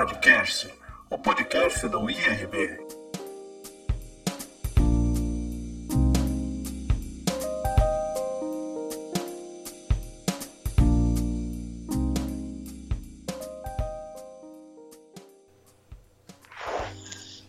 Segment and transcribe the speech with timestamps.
[0.00, 0.66] Radcast,
[1.10, 2.78] o podcast do IRB.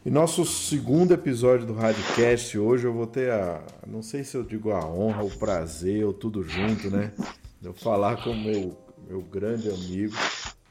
[0.06, 3.64] E nosso segundo episódio do Radcast, hoje eu vou ter a.
[3.88, 7.14] Não sei se eu digo a honra, o prazer, ou tudo junto, né?
[7.62, 10.18] De eu falar com meu, meu grande amigo,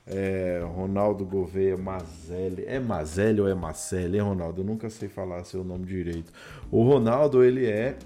[0.06, 2.64] é, Ronaldo Gouveia Mazelli.
[2.66, 4.60] É Mazelli ou é Macelli, hein, Ronaldo?
[4.60, 6.32] Eu nunca sei falar seu nome direito.
[6.70, 7.96] O Ronaldo, ele é,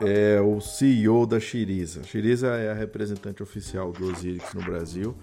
[0.00, 2.02] é o CEO da Xiriza.
[2.04, 5.14] Xiriza é a representante oficial do Osiris no Brasil.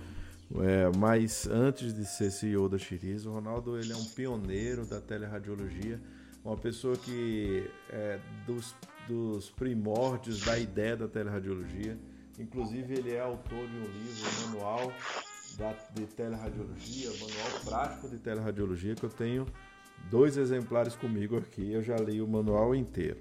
[0.61, 4.99] É, mas antes de ser CEO da Xiriza, o Ronaldo ele é um pioneiro da
[4.99, 6.01] teleradiologia,
[6.43, 8.75] uma pessoa que é dos,
[9.07, 11.97] dos primórdios da ideia da teleradiologia.
[12.39, 14.93] Inclusive, ele é autor de um livro, um manual
[15.57, 19.45] da, de teleradiologia, manual prático de teleradiologia, que eu tenho
[20.09, 21.71] dois exemplares comigo aqui.
[21.71, 23.17] Eu já li o manual inteiro.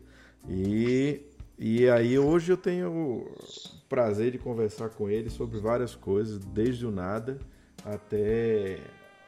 [0.49, 1.21] E,
[1.59, 3.35] e aí, hoje eu tenho o
[3.89, 7.39] prazer de conversar com ele sobre várias coisas, desde o nada
[7.85, 8.79] até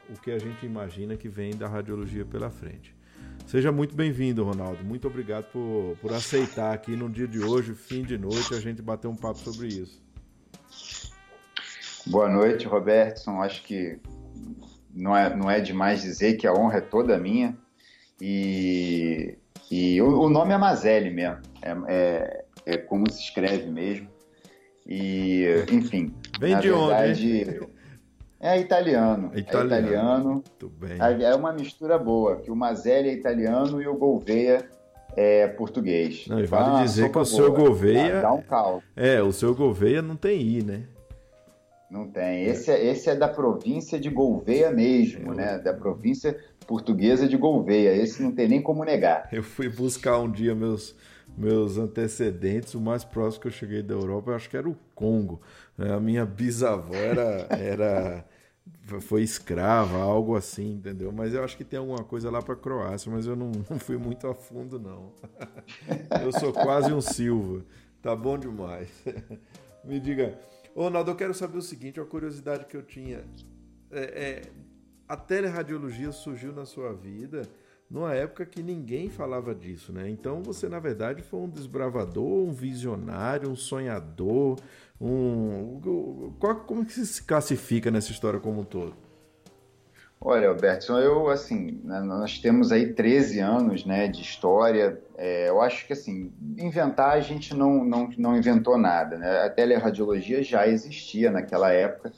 [0.09, 2.95] o que a gente imagina que vem da radiologia pela frente.
[3.45, 4.83] Seja muito bem-vindo, Ronaldo.
[4.83, 8.81] Muito obrigado por, por aceitar aqui no dia de hoje, fim de noite, a gente
[8.81, 10.00] bater um papo sobre isso.
[12.07, 13.41] Boa noite, Robertson.
[13.41, 13.99] Acho que
[14.93, 17.55] não é, não é demais dizer que a honra é toda minha.
[18.19, 19.37] E,
[19.69, 21.39] e o, o nome é Mazelli mesmo.
[21.61, 24.07] É, é, é, como se escreve mesmo.
[24.85, 26.13] E, enfim.
[26.39, 27.81] Vem de verdade, onde?
[28.39, 29.31] É italiano.
[29.33, 29.75] É italiano.
[29.77, 30.29] É italiano.
[30.33, 30.97] Muito bem.
[30.99, 34.67] É uma mistura boa, que o Mazelli é italiano e o Gouveia
[35.15, 36.25] é português.
[36.27, 38.15] Não, e vale ah, dizer que o seu Gouveia.
[38.15, 38.83] Dá, dá um caldo.
[38.95, 40.83] É, o seu Gouveia não tem I, né?
[41.91, 42.45] Não tem.
[42.45, 45.35] Esse é, esse é da província de Gouveia mesmo, é.
[45.35, 45.59] né?
[45.59, 47.93] Da província portuguesa de Gouveia.
[47.93, 49.27] Esse não tem nem como negar.
[49.29, 50.95] Eu fui buscar um dia meus,
[51.37, 52.75] meus antecedentes.
[52.75, 55.41] O mais próximo que eu cheguei da Europa, eu acho que era o Congo.
[55.77, 58.25] A minha bisavó era, era
[59.01, 61.11] foi escrava, algo assim, entendeu?
[61.11, 63.97] Mas eu acho que tem alguma coisa lá para Croácia, mas eu não, não, fui
[63.97, 65.11] muito a fundo, não.
[66.23, 67.65] Eu sou quase um Silva.
[68.01, 68.89] Tá bom demais.
[69.83, 70.37] Me diga,
[70.73, 73.25] Ô, Ronaldo, eu quero saber o seguinte, uma curiosidade que eu tinha.
[73.91, 74.41] É, é,
[75.07, 77.41] a teleradiologia surgiu na sua vida
[77.89, 80.09] numa época que ninguém falava disso, né?
[80.09, 84.57] Então você, na verdade, foi um desbravador, um visionário, um sonhador,
[84.99, 85.81] um...
[86.39, 88.95] Qual, como que se classifica nessa história como um todo?
[90.23, 95.59] Olha, Alberto, eu, assim, né, nós temos aí 13 anos, né, de história, é, eu
[95.59, 100.67] acho que, assim, inventar a gente não, não, não inventou nada, né, a teleradiologia já
[100.67, 102.13] existia naquela época,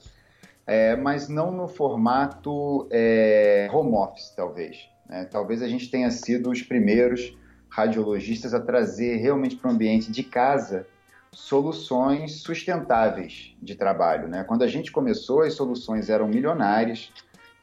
[0.67, 5.25] é, mas não no formato é, home office, talvez, né?
[5.31, 7.37] talvez a gente tenha sido os primeiros
[7.69, 10.85] radiologistas a trazer realmente para o ambiente de casa
[11.31, 17.09] soluções sustentáveis de trabalho, né, quando a gente começou as soluções eram milionárias,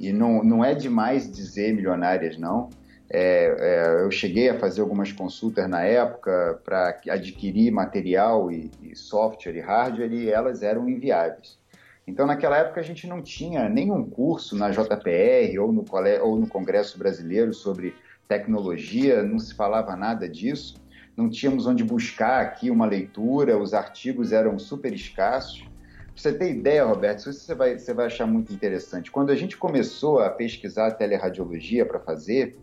[0.01, 2.71] e não, não é demais dizer milionárias, não.
[3.13, 8.97] É, é, eu cheguei a fazer algumas consultas na época para adquirir material e, e,
[8.97, 11.59] software e hardware e elas eram inviáveis.
[12.07, 15.85] Então, naquela época, a gente não tinha nenhum curso na JPR ou no,
[16.23, 17.95] ou no Congresso Brasileiro sobre
[18.27, 20.77] tecnologia, não se falava nada disso,
[21.17, 25.70] não tínhamos onde buscar aqui uma leitura, os artigos eram super escassos
[26.15, 29.11] você ter ideia, Roberto, isso você vai, você vai achar muito interessante.
[29.11, 32.59] Quando a gente começou a pesquisar a teleradiologia para fazer,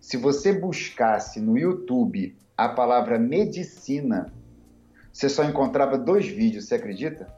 [0.00, 4.32] se você buscasse no YouTube a palavra medicina,
[5.12, 7.28] você só encontrava dois vídeos, você acredita?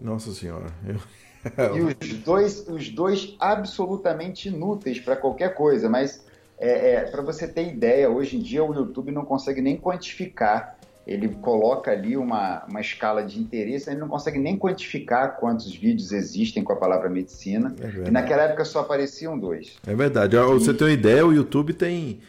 [0.00, 0.66] Nossa Senhora.
[0.86, 0.96] Eu...
[1.76, 6.24] e os dois, os dois absolutamente inúteis para qualquer coisa, mas
[6.58, 10.77] é, é, para você ter ideia, hoje em dia o YouTube não consegue nem quantificar
[11.08, 16.12] ele coloca ali uma, uma escala de interesse, ele não consegue nem quantificar quantos vídeos
[16.12, 17.74] existem com a palavra medicina.
[17.80, 19.78] É e naquela época só apareciam dois.
[19.86, 20.36] É verdade.
[20.36, 20.40] E...
[20.40, 22.20] Você tem uma ideia, o YouTube tem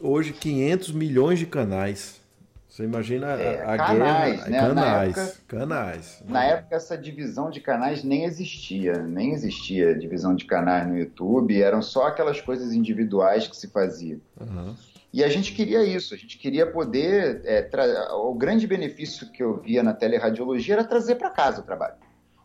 [0.00, 2.18] hoje 500 milhões de canais.
[2.66, 4.50] Você imagina é, a, canais, guerra...
[4.50, 4.58] Né?
[4.60, 6.22] Canais, na época, canais.
[6.26, 11.60] Na época essa divisão de canais nem existia, nem existia divisão de canais no YouTube,
[11.60, 14.20] eram só aquelas coisas individuais que se faziam.
[14.40, 14.74] Uhum.
[15.16, 17.40] E a gente queria isso, a gente queria poder.
[17.46, 17.66] É,
[18.12, 21.94] o grande benefício que eu via na teleradiologia era trazer para casa o trabalho.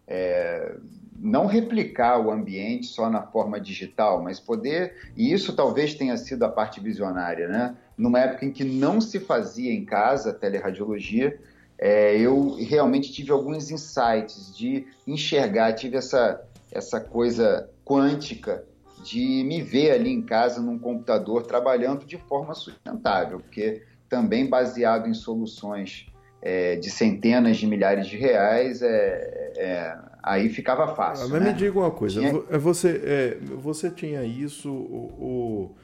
[0.07, 0.77] É,
[1.19, 5.11] não replicar o ambiente só na forma digital, mas poder.
[5.17, 7.75] E isso talvez tenha sido a parte visionária, né?
[7.97, 11.37] Numa época em que não se fazia em casa teleradiologia,
[11.77, 16.41] é, eu realmente tive alguns insights de enxergar, tive essa,
[16.71, 18.63] essa coisa quântica
[19.03, 25.07] de me ver ali em casa num computador trabalhando de forma sustentável, porque também baseado
[25.07, 26.07] em soluções
[26.41, 31.29] é, de centenas de milhares de reais, é, é aí ficava fácil.
[31.29, 31.51] Mas né?
[31.51, 32.43] me diga uma coisa, tinha...
[32.49, 35.75] É você, é, você tinha isso, o, o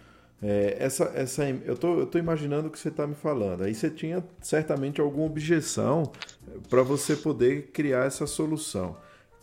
[0.41, 3.63] é, essa, essa, eu tô, eu tô imaginando o que você está me falando.
[3.63, 6.11] Aí você tinha certamente alguma objeção
[6.69, 8.95] para você poder criar essa solução.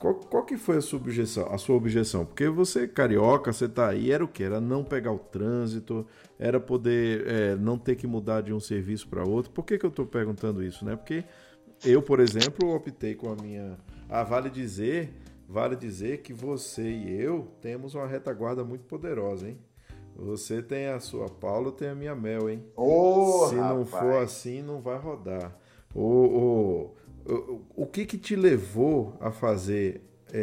[0.04, 1.46] Qual, qual, que foi a sua objeção?
[1.50, 2.26] A sua objeção?
[2.26, 4.42] Porque você, carioca, você tá aí, era o que?
[4.42, 6.06] Era não pegar o trânsito,
[6.38, 9.50] era poder é, não ter que mudar de um serviço para outro.
[9.50, 10.84] Por que, que eu estou perguntando isso?
[10.84, 10.94] Né?
[10.94, 11.24] Porque
[11.82, 13.78] eu, por exemplo, optei com a minha.
[14.06, 15.10] Ah, vale dizer,
[15.48, 19.58] vale dizer que você e eu temos uma retaguarda muito poderosa, hein?
[20.14, 22.62] Você tem a sua Paulo, tem a minha Mel, hein?
[22.76, 25.58] Oh, Se não for assim, não vai rodar.
[25.94, 30.02] O, o, o, o que que te levou a fazer?
[30.32, 30.40] É,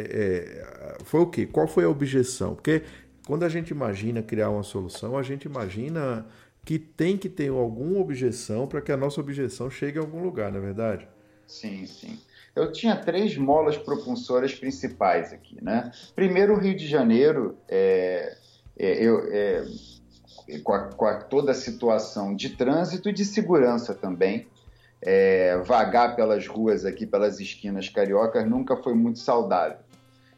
[0.98, 1.46] é, foi o que?
[1.46, 2.54] Qual foi a objeção?
[2.54, 2.82] Porque
[3.26, 6.26] quando a gente imagina criar uma solução, a gente imagina
[6.64, 10.50] que tem que ter alguma objeção para que a nossa objeção chegue a algum lugar,
[10.50, 11.08] não é verdade?
[11.46, 12.18] Sim, sim.
[12.54, 15.90] Eu tinha três molas propulsoras principais aqui, né?
[16.14, 18.36] Primeiro, o Rio de Janeiro, é,
[18.78, 19.64] é, eu, é,
[20.62, 24.46] com, a, com a toda a situação de trânsito e de segurança também,
[25.02, 29.78] é, vagar pelas ruas aqui, pelas esquinas cariocas, nunca foi muito saudável.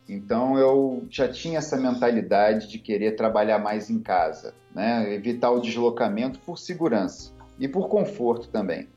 [0.08, 5.12] Então eu já tinha essa mentalidade de querer trabalhar mais em casa, né?
[5.14, 8.88] evitar o deslocamento por segurança e por conforto também.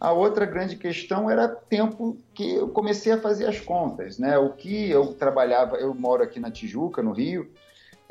[0.00, 4.38] A outra grande questão era tempo que eu comecei a fazer as contas, né?
[4.38, 7.50] O que eu trabalhava, eu moro aqui na Tijuca, no Rio,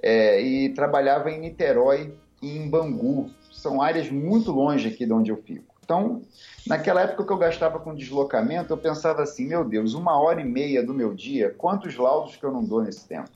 [0.04, 3.30] é, e trabalhava em Niterói e em Bangu.
[3.54, 5.67] São áreas muito longe aqui de onde eu fico.
[5.88, 6.22] Então,
[6.68, 10.44] naquela época que eu gastava com deslocamento, eu pensava assim, meu Deus, uma hora e
[10.44, 13.30] meia do meu dia, quantos laudos que eu não dou nesse tempo?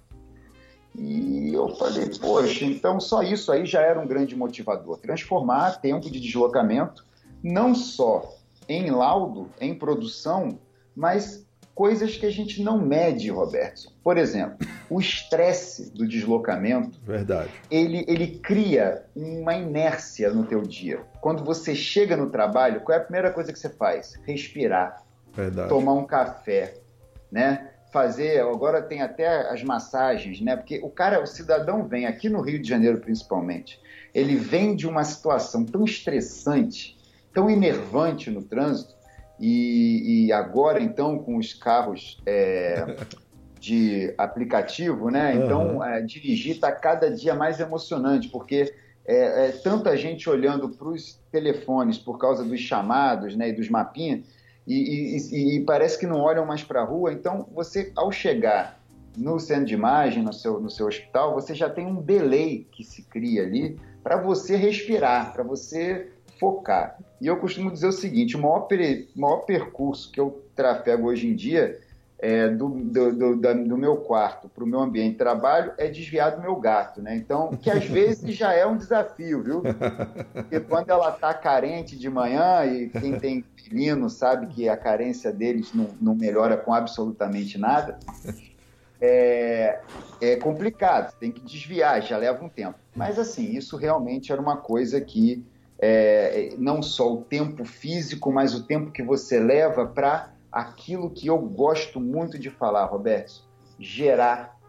[0.94, 4.98] E eu falei, poxa, então só isso aí já era um grande motivador.
[4.98, 7.06] Transformar tempo de deslocamento
[7.42, 8.36] não só
[8.68, 10.60] em laudo, em produção,
[10.94, 11.48] mas
[11.82, 13.92] coisas que a gente não mede, Roberto.
[14.04, 14.56] Por exemplo,
[14.88, 21.00] o estresse do deslocamento, verdade, ele, ele cria uma inércia no teu dia.
[21.20, 24.14] Quando você chega no trabalho, qual é a primeira coisa que você faz?
[24.28, 25.04] Respirar,
[25.36, 25.70] verdade.
[25.70, 26.76] tomar um café,
[27.32, 27.72] né?
[27.92, 30.56] Fazer, agora tem até as massagens, né?
[30.56, 33.82] Porque o cara, o cidadão vem aqui no Rio de Janeiro principalmente,
[34.14, 36.96] ele vem de uma situação tão estressante,
[37.34, 39.01] tão enervante no trânsito,
[39.42, 42.96] e, e agora, então, com os carros é,
[43.60, 45.36] de aplicativo, né?
[45.36, 45.84] Então, uhum.
[45.84, 48.72] é, dirigir está cada dia mais emocionante, porque
[49.04, 53.68] é, é tanta gente olhando para os telefones por causa dos chamados né, e dos
[53.68, 54.22] mapinhas,
[54.68, 57.12] e, e, e parece que não olham mais para a rua.
[57.12, 58.80] Então, você, ao chegar
[59.18, 62.84] no centro de imagem, no seu, no seu hospital, você já tem um delay que
[62.84, 66.12] se cria ali para você respirar, para você
[66.42, 66.98] focar.
[67.22, 68.68] E eu costumo dizer o seguinte: o maior,
[69.16, 71.80] maior percurso que eu trafego hoje em dia
[72.18, 76.36] é, do, do, do, do, meu quarto para o meu ambiente de trabalho é desviar
[76.36, 77.16] do meu gato, né?
[77.16, 79.62] Então, que às vezes já é um desafio, viu?
[80.34, 85.32] Porque quando ela está carente de manhã, e quem tem filino sabe que a carência
[85.32, 87.98] deles não, não melhora com absolutamente nada,
[89.00, 89.80] é,
[90.20, 92.78] é complicado, tem que desviar, já leva um tempo.
[92.96, 95.44] Mas assim, isso realmente era uma coisa que
[95.82, 101.26] é, não só o tempo físico, mas o tempo que você leva para aquilo que
[101.26, 103.42] eu gosto muito de falar, Roberto,
[103.80, 104.60] gerar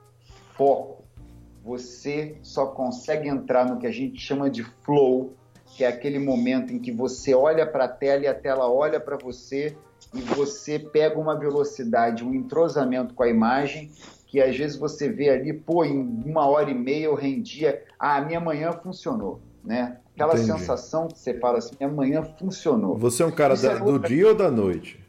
[0.57, 1.05] foco.
[1.63, 5.35] Você só consegue entrar no que a gente chama de flow,
[5.67, 8.99] que é aquele momento em que você olha para a tela e a tela olha
[8.99, 9.77] para você
[10.15, 13.91] e você pega uma velocidade, um entrosamento com a imagem
[14.27, 18.19] que às vezes você vê ali, pô, em uma hora e meia eu rendia, ah,
[18.23, 19.99] minha manhã funcionou, né?
[20.15, 20.59] Aquela Entendi.
[20.59, 22.97] sensação que você fala assim, amanhã funcionou.
[22.99, 25.03] Você é um cara da, é do dia ou da noite?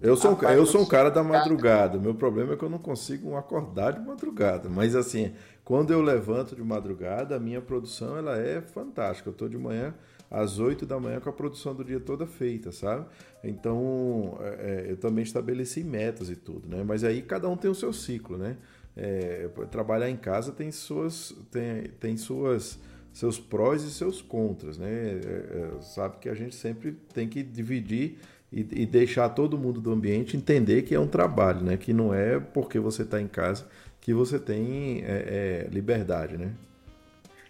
[0.00, 1.98] Eu sou, Rapaz, eu sou um cara da madrugada.
[1.98, 4.68] Meu problema é que eu não consigo acordar de madrugada.
[4.68, 5.32] Mas assim,
[5.64, 9.30] quando eu levanto de madrugada, a minha produção ela é fantástica.
[9.30, 9.94] Eu estou de manhã
[10.30, 13.06] às 8 da manhã com a produção do dia toda feita, sabe?
[13.42, 16.84] Então, é, é, eu também estabeleci metas e tudo, né?
[16.86, 18.56] Mas aí cada um tem o seu ciclo, né?
[18.96, 22.78] É, trabalhar em casa tem suas, tem, tem suas
[23.16, 24.90] seus prós e seus contras, né?
[24.90, 28.18] É, é, sabe que a gente sempre tem que dividir
[28.52, 31.78] e, e, deixar todo mundo do ambiente entender que é um trabalho, né?
[31.78, 33.66] Que não é porque você está em casa
[34.02, 36.52] que você tem é, é, liberdade, né?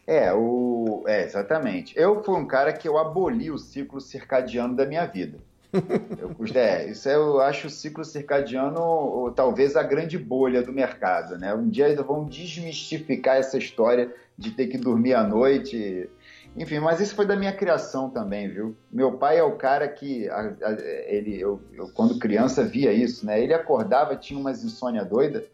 [0.07, 1.03] É, o...
[1.09, 1.99] é, exatamente.
[1.99, 5.37] Eu fui um cara que eu aboli o ciclo circadiano da minha vida.
[5.73, 11.37] Eu, é, isso eu acho o ciclo circadiano ou, talvez a grande bolha do mercado,
[11.39, 11.55] né?
[11.55, 16.09] Um dia vão desmistificar essa história de ter que dormir à noite.
[16.57, 18.75] Enfim, mas isso foi da minha criação também, viu?
[18.91, 20.73] Meu pai é o cara que, a, a,
[21.07, 23.43] ele, eu, eu, quando criança via isso, né?
[23.43, 25.45] Ele acordava, tinha umas insônia doida,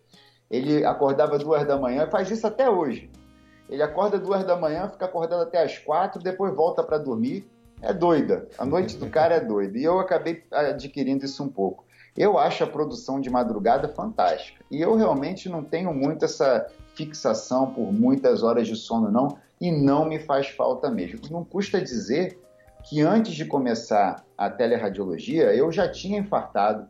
[0.50, 3.10] ele acordava duas da manhã, faz isso até hoje.
[3.68, 7.50] Ele acorda duas da manhã, fica acordado até as quatro, depois volta para dormir.
[7.82, 8.48] É doida.
[8.56, 9.76] A noite do cara é doida.
[9.76, 11.84] E eu acabei adquirindo isso um pouco.
[12.16, 14.64] Eu acho a produção de madrugada fantástica.
[14.70, 19.36] E eu realmente não tenho muito essa fixação por muitas horas de sono, não.
[19.60, 21.20] E não me faz falta mesmo.
[21.30, 22.38] Não custa dizer
[22.84, 26.86] que antes de começar a teleradiologia, eu já tinha infartado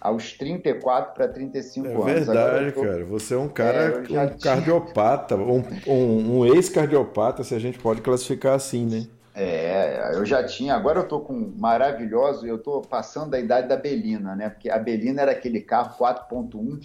[0.00, 2.06] aos 34 para 35 é anos.
[2.06, 2.82] É verdade, tô...
[2.82, 3.04] cara.
[3.04, 8.00] Você é um cara, é, um cardiopata, um, um, um ex-cardiopata, se a gente pode
[8.00, 9.06] classificar assim, né?
[9.34, 13.76] É, eu já tinha, agora eu tô com maravilhoso, eu tô passando da idade da
[13.76, 14.50] Belina, né?
[14.50, 16.80] Porque a Belina era aquele carro 4.1,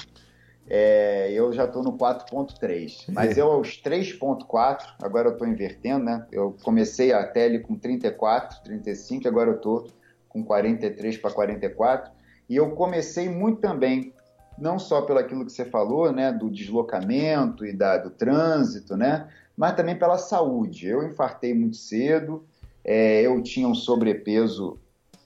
[0.69, 3.05] é, eu já tô no 4.3.
[3.09, 6.25] Mas eu aos 3.4, agora eu tô invertendo, né?
[6.31, 9.87] Eu comecei a tele com 34, 35, agora eu tô
[10.29, 12.11] com 43 para 44.
[12.49, 14.13] E eu comecei muito também,
[14.57, 19.27] não só pelo aquilo que você falou, né, do deslocamento e da, do trânsito, né,
[19.55, 20.87] mas também pela saúde.
[20.87, 22.45] Eu infartei muito cedo,
[22.83, 24.79] é, eu tinha um sobrepeso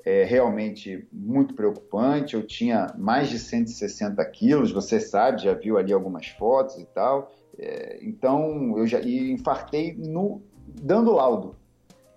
[0.03, 5.93] é, realmente muito preocupante, eu tinha mais de 160 quilos, você sabe, já viu ali
[5.93, 7.31] algumas fotos e tal.
[7.57, 11.55] É, então, eu já e infartei no, dando laudo.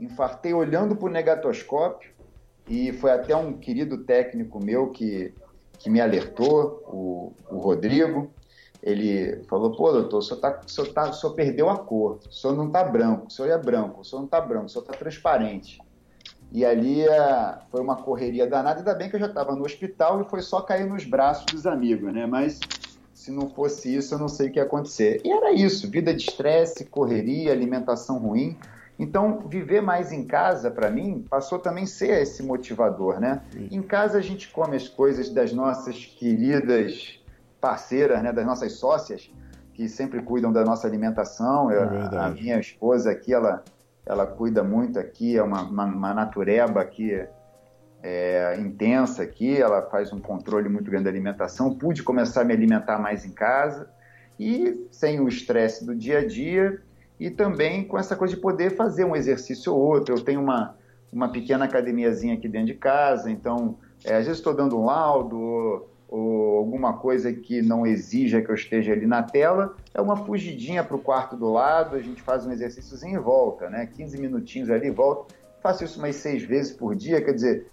[0.00, 2.14] Infartei olhando para o negatoscópio,
[2.68, 5.35] e foi até um querido técnico meu que,
[5.78, 8.31] que me alertou, o, o Rodrigo.
[8.83, 12.19] Ele falou: pô, doutor, o senhor, tá, o, senhor tá, o senhor perdeu a cor,
[12.28, 14.69] o senhor não está branco, o senhor é branco, o senhor não está branco, o
[14.69, 15.78] senhor está transparente.
[16.52, 20.21] E ali é, foi uma correria danada, ainda bem que eu já estava no hospital
[20.21, 22.26] e foi só cair nos braços dos amigos, né?
[22.26, 22.61] Mas
[23.12, 25.21] se não fosse isso, eu não sei o que ia acontecer.
[25.25, 28.57] E era isso: vida de estresse, correria, alimentação ruim.
[28.98, 33.42] Então, viver mais em casa, para mim, passou também a ser esse motivador, né?
[33.70, 37.20] Em casa a gente come as coisas das nossas queridas
[37.60, 38.32] parceiras, né?
[38.32, 39.32] Das nossas sócias,
[39.72, 41.70] que sempre cuidam da nossa alimentação.
[41.70, 43.64] É a minha esposa aqui, ela,
[44.06, 47.26] ela cuida muito aqui, é uma, uma, uma natureba aqui
[48.00, 51.74] é, intensa aqui, ela faz um controle muito grande da alimentação.
[51.74, 53.90] Pude começar a me alimentar mais em casa
[54.38, 56.80] e sem o estresse do dia a dia
[57.18, 60.14] e também com essa coisa de poder fazer um exercício ou outro.
[60.14, 60.76] Eu tenho uma,
[61.12, 65.38] uma pequena academiazinha aqui dentro de casa, então é, às vezes estou dando um laudo
[65.38, 70.16] ou, ou, alguma coisa que não exija que eu esteja ali na tela, é uma
[70.16, 73.88] fugidinha para o quarto do lado, a gente faz um exercíciozinho e volta, né?
[73.94, 75.35] 15 minutinhos ali, volta.
[75.62, 77.66] Faço isso umas seis vezes por dia, quer dizer,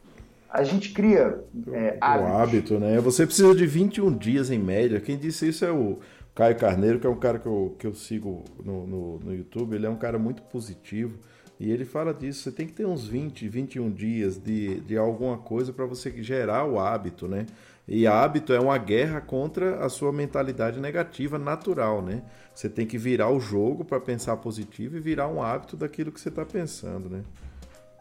[0.50, 2.32] a gente cria é, hábitos.
[2.32, 3.00] O hábito, né?
[3.00, 5.00] Você precisa de 21 dias em média.
[5.00, 6.00] Quem disse isso é o
[6.34, 9.76] Caio Carneiro, que é um cara que eu, que eu sigo no, no, no YouTube,
[9.76, 11.20] ele é um cara muito positivo.
[11.60, 15.38] E ele fala disso, você tem que ter uns 20, 21 dias de, de alguma
[15.38, 17.46] coisa para você gerar o hábito, né?
[17.88, 22.24] E hábito é uma guerra contra a sua mentalidade negativa natural, né?
[22.56, 26.20] Você tem que virar o jogo para pensar positivo e virar um hábito daquilo que
[26.20, 27.22] você está pensando, né?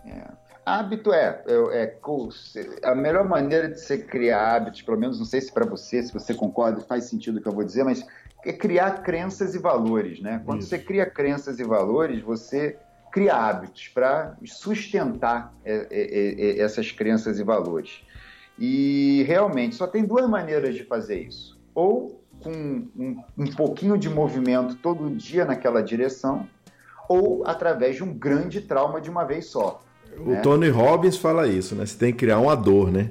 [0.07, 0.50] É.
[0.65, 5.41] Hábito é, é, é, a melhor maneira de você criar hábitos, pelo menos não sei
[5.41, 8.05] se para você, se você concorda, faz sentido o que eu vou dizer, mas
[8.45, 10.43] é criar crenças e valores, né?
[10.45, 10.69] Quando Isso.
[10.69, 12.79] você cria crenças e valores, você
[13.11, 18.03] cria hábitos para sustentar é, é, é, essas crenças e valores.
[18.59, 24.09] E realmente só tem duas maneiras de fazer isso: ou com um, um pouquinho de
[24.09, 26.49] movimento todo dia naquela direção,
[27.09, 29.83] ou através de um grande trauma de uma vez só.
[30.25, 30.41] O né?
[30.41, 31.87] Tony Robbins fala isso, né?
[31.87, 33.11] Você tem que criar uma dor, né?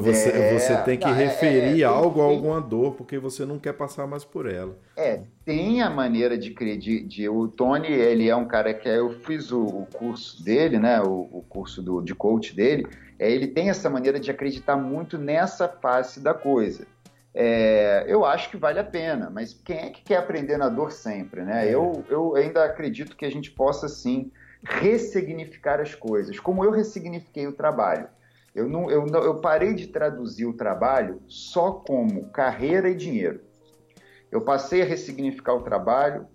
[0.00, 3.44] Você, é, você tem que é, referir é, é, algo a alguma dor, porque você
[3.44, 4.78] não quer passar mais por ela.
[4.96, 6.76] É, tem a maneira de criar.
[6.76, 10.78] De, de, o Tony, ele é um cara que eu fiz o, o curso dele,
[10.78, 11.02] né?
[11.02, 12.86] O, o, curso do, de coach dele.
[13.18, 16.86] É, ele tem essa maneira de acreditar muito nessa face da coisa.
[17.34, 20.92] É, eu acho que vale a pena, mas quem é que quer aprender na dor
[20.92, 21.68] sempre, né?
[21.68, 21.74] É.
[21.74, 24.30] Eu, eu ainda acredito que a gente possa sim
[24.64, 28.08] ressignificar as coisas, como eu ressignifiquei o trabalho.
[28.54, 33.40] Eu, não, eu, não, eu parei de traduzir o trabalho só como carreira e dinheiro.
[34.30, 36.26] Eu passei a ressignificar o trabalho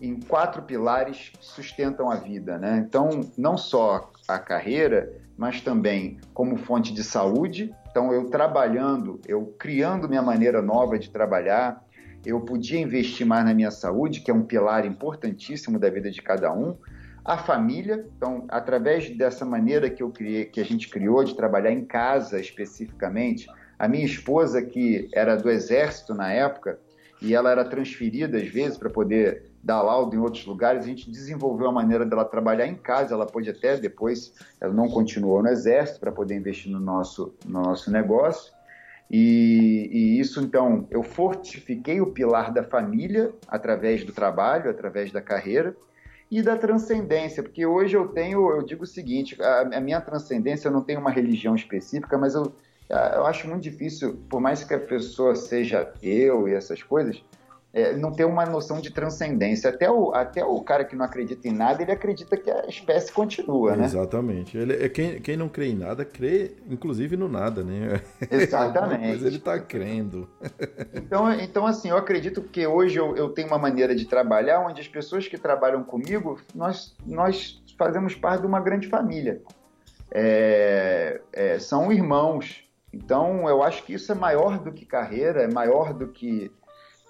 [0.00, 2.58] em quatro pilares que sustentam a vida.
[2.58, 2.84] Né?
[2.86, 7.72] Então, não só a carreira, mas também como fonte de saúde.
[7.90, 11.84] Então, eu trabalhando, eu criando minha maneira nova de trabalhar,
[12.24, 16.20] eu podia investir mais na minha saúde, que é um pilar importantíssimo da vida de
[16.20, 16.76] cada um
[17.28, 18.06] a família.
[18.16, 22.40] Então, através dessa maneira que eu criei, que a gente criou de trabalhar em casa
[22.40, 23.46] especificamente,
[23.78, 26.78] a minha esposa que era do exército na época
[27.20, 31.10] e ela era transferida às vezes para poder dar laudo em outros lugares, a gente
[31.10, 33.12] desenvolveu a maneira dela trabalhar em casa.
[33.12, 37.60] Ela pôde até depois, ela não continuou no exército para poder investir no nosso, no
[37.60, 38.52] nosso negócio.
[39.10, 45.20] E, e, isso, então, eu fortifiquei o pilar da família através do trabalho, através da
[45.20, 45.76] carreira
[46.30, 50.68] e da transcendência, porque hoje eu tenho, eu digo o seguinte, a, a minha transcendência
[50.68, 52.52] eu não tenho uma religião específica, mas eu,
[52.88, 57.22] eu acho muito difícil, por mais que a pessoa seja eu e essas coisas,
[57.72, 59.70] é, não ter uma noção de transcendência.
[59.70, 63.12] Até o, até o cara que não acredita em nada, ele acredita que a espécie
[63.12, 63.84] continua, né?
[63.84, 64.56] Exatamente.
[64.56, 68.00] Ele, é, quem, quem não crê em nada, crê inclusive no nada, né?
[68.30, 69.06] Exatamente.
[69.06, 70.28] Mas ele está crendo.
[70.94, 74.80] Então, então, assim, eu acredito que hoje eu, eu tenho uma maneira de trabalhar onde
[74.80, 79.40] as pessoas que trabalham comigo, nós, nós fazemos parte de uma grande família.
[80.10, 82.64] É, é, são irmãos.
[82.92, 86.50] Então, eu acho que isso é maior do que carreira, é maior do que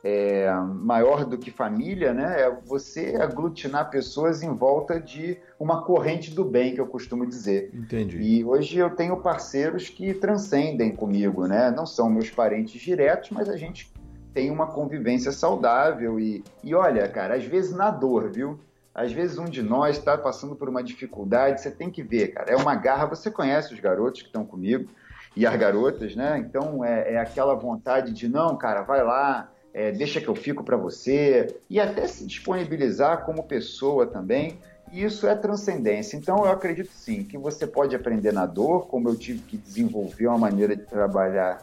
[0.05, 2.43] é, maior do que família, né?
[2.43, 7.71] É você aglutinar pessoas em volta de uma corrente do bem, que eu costumo dizer.
[7.75, 8.19] Entendi.
[8.19, 11.71] E hoje eu tenho parceiros que transcendem comigo, né?
[11.71, 13.93] Não são meus parentes diretos, mas a gente
[14.33, 16.21] tem uma convivência saudável.
[16.21, 18.59] E, e olha, cara, às vezes na dor, viu?
[18.95, 22.51] Às vezes um de nós está passando por uma dificuldade, você tem que ver, cara.
[22.51, 24.89] É uma garra, você conhece os garotos que estão comigo
[25.37, 26.39] e as garotas, né?
[26.39, 30.65] Então é, é aquela vontade de, não, cara, vai lá, é, deixa que eu fico
[30.65, 34.59] para você, e até se disponibilizar como pessoa também.
[34.93, 36.17] E isso é transcendência.
[36.17, 40.27] Então, eu acredito sim que você pode aprender na dor, como eu tive que desenvolver
[40.27, 41.63] uma maneira de trabalhar,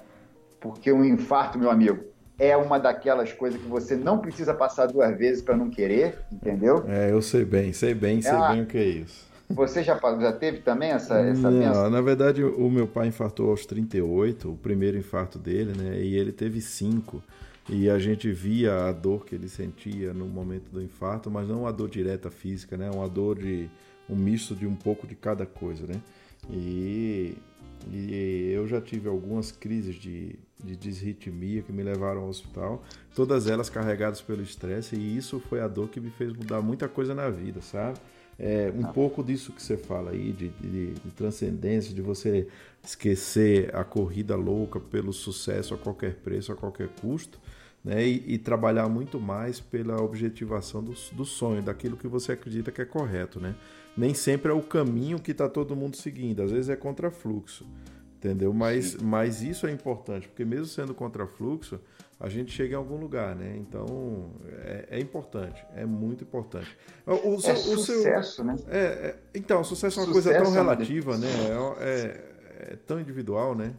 [0.60, 2.04] porque um infarto, meu amigo,
[2.38, 6.86] é uma daquelas coisas que você não precisa passar duas vezes para não querer, entendeu?
[6.88, 9.26] É, eu sei bem, sei bem, sei é bem o que é isso.
[9.50, 13.66] Você já, já teve também essa, essa Não, na verdade, o meu pai infartou aos
[13.66, 16.00] 38, o primeiro infarto dele, né?
[16.00, 17.22] E ele teve cinco.
[17.68, 21.66] E a gente via a dor que ele sentia no momento do infarto, mas não
[21.66, 22.92] a dor direta física, né?
[22.92, 23.70] Uma dor de
[24.08, 26.00] um misto de um pouco de cada coisa, né?
[26.50, 27.36] E,
[27.92, 32.84] e eu já tive algumas crises de, de disritmia que me levaram ao hospital,
[33.16, 36.88] todas elas carregadas pelo estresse, e isso foi a dor que me fez mudar muita
[36.88, 37.98] coisa na vida, sabe?
[38.38, 38.92] É, um ah.
[38.92, 42.48] pouco disso que você fala aí, de, de, de, transcendência, de você
[42.84, 47.40] esquecer a corrida louca pelo sucesso a qualquer preço, a qualquer custo,
[47.86, 48.04] né?
[48.04, 52.82] E, e trabalhar muito mais pela objetivação do, do, sonho, daquilo que você acredita que
[52.82, 53.40] é correto.
[53.40, 53.56] Né?
[53.96, 57.64] Nem sempre é o caminho que está todo mundo seguindo, às vezes é contrafluxo.
[58.18, 58.52] Entendeu?
[58.52, 61.80] Mas, mas isso é importante, porque mesmo sendo contrafluxo,
[62.20, 63.56] a gente chega em algum lugar, né?
[63.58, 64.32] Então
[64.64, 66.76] é, é importante, é muito importante.
[67.06, 68.56] O, é o sucesso, seu, né?
[68.68, 71.28] É, é, então, o sucesso é uma sucesso coisa tão é relativa, né?
[71.28, 73.76] É, é, é, tão individual, né?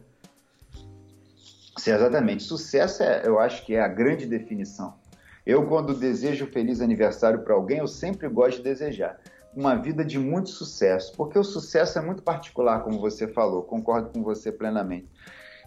[1.95, 2.43] Exatamente.
[2.43, 4.95] Sucesso, é, eu acho que é a grande definição.
[5.45, 9.17] Eu, quando desejo feliz aniversário para alguém, eu sempre gosto de desejar
[9.55, 14.09] uma vida de muito sucesso, porque o sucesso é muito particular, como você falou, concordo
[14.09, 15.07] com você plenamente.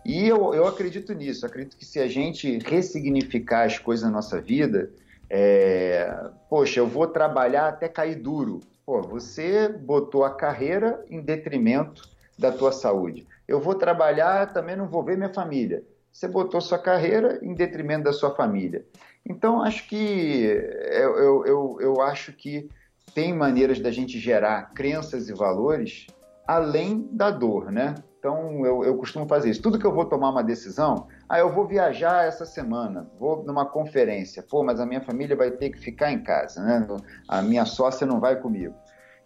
[0.04, 4.40] E eu, eu acredito nisso, acredito que se a gente ressignificar as coisas na nossa
[4.40, 4.90] vida,
[5.28, 6.14] é,
[6.48, 8.60] poxa, eu vou trabalhar até cair duro.
[8.86, 13.26] Pô, você botou a carreira em detrimento da tua saúde.
[13.46, 15.84] Eu vou trabalhar, também não vou ver minha família.
[16.12, 18.84] Você botou sua carreira em detrimento da sua família.
[19.24, 22.68] Então, acho que eu, eu, eu, eu acho que
[23.14, 26.06] tem maneiras da gente gerar crenças e valores
[26.46, 27.94] além da dor, né?
[28.18, 29.62] Então, eu, eu costumo fazer isso.
[29.62, 33.64] Tudo que eu vou tomar uma decisão, ah, eu vou viajar essa semana, vou numa
[33.64, 36.86] conferência, pô, mas a minha família vai ter que ficar em casa, né?
[37.26, 38.74] A minha sócia não vai comigo.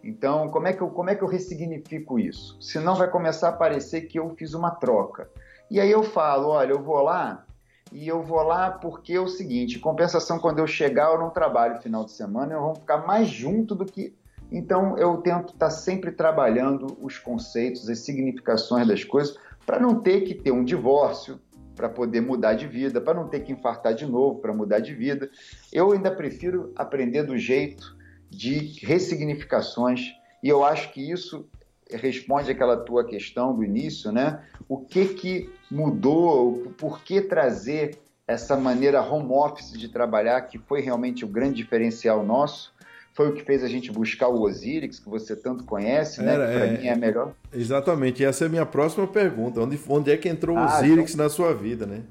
[0.03, 2.61] Então, como é que eu, como é que eu ressignifico isso?
[2.61, 5.29] Senão vai começar a parecer que eu fiz uma troca.
[5.71, 7.45] E aí eu falo, olha, eu vou lá
[7.93, 11.81] e eu vou lá porque é o seguinte, compensação quando eu chegar eu não trabalho
[11.81, 14.15] final de semana, eu vou ficar mais junto do que
[14.51, 20.23] então eu tento estar sempre trabalhando os conceitos, as significações das coisas para não ter
[20.23, 21.41] que ter um divórcio,
[21.75, 24.95] para poder mudar de vida, para não ter que infartar de novo, para mudar de
[24.95, 25.29] vida.
[25.73, 27.97] Eu ainda prefiro aprender do jeito
[28.31, 31.49] de ressignificações e eu acho que isso
[31.97, 34.41] responde aquela tua questão do início, né?
[34.69, 36.73] O que que mudou?
[36.79, 42.25] Por que trazer essa maneira home office de trabalhar, que foi realmente o grande diferencial
[42.25, 42.73] nosso?
[43.13, 46.35] Foi o que fez a gente buscar o Osirix, que você tanto conhece, né?
[46.35, 47.33] Era, para é, mim é melhor.
[47.53, 48.25] Exatamente.
[48.25, 49.61] Essa é a minha próxima pergunta.
[49.61, 51.25] Onde, onde é que entrou o ah, Osirix então...
[51.25, 52.03] na sua vida, né?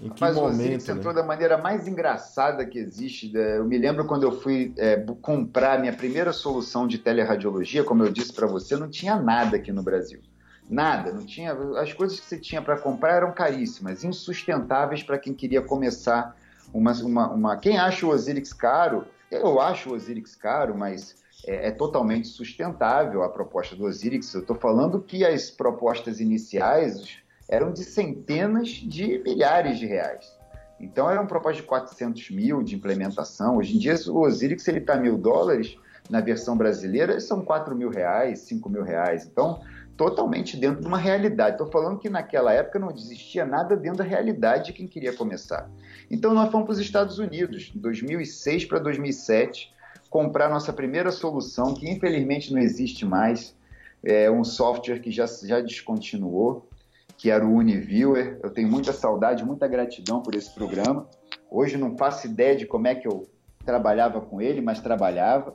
[0.00, 0.94] Em que Mas momento, o Osiris né?
[0.94, 3.32] entrou da maneira mais engraçada que existe.
[3.32, 3.56] né?
[3.58, 8.12] Eu me lembro quando eu fui é, comprar minha primeira solução de teleradiologia, como eu
[8.12, 10.20] disse para você, não tinha nada aqui no Brasil.
[10.68, 11.52] Nada, não tinha.
[11.80, 16.36] As coisas que você tinha para comprar eram caríssimas, insustentáveis para quem queria começar
[16.74, 21.14] uma, uma, uma- Quem acha o Osiris caro, eu acho o Osiris caro, mas
[21.46, 24.34] é, é totalmente sustentável a proposta do Osiris.
[24.34, 30.36] Eu estou falando que as propostas iniciais eram de centenas de milhares de reais.
[30.78, 33.56] Então era um propósito de 400 mil de implementação.
[33.56, 35.76] Hoje em dia o Osiris ele está mil dólares
[36.08, 39.26] na versão brasileira são 4 mil reais, 5 mil reais.
[39.26, 39.60] Então
[39.96, 41.52] totalmente dentro de uma realidade.
[41.52, 45.68] Estou falando que naquela época não existia nada dentro da realidade de quem queria começar.
[46.10, 49.72] Então nós fomos para os Estados Unidos, de 2006 para 2007,
[50.10, 53.56] comprar nossa primeira solução, que infelizmente não existe mais,
[54.04, 56.68] é um software que já, já descontinuou,
[57.16, 58.38] que era o Univiewer.
[58.42, 61.06] Eu tenho muita saudade, muita gratidão por esse programa.
[61.50, 63.28] Hoje não faço ideia de como é que eu
[63.64, 65.54] trabalhava com ele, mas trabalhava.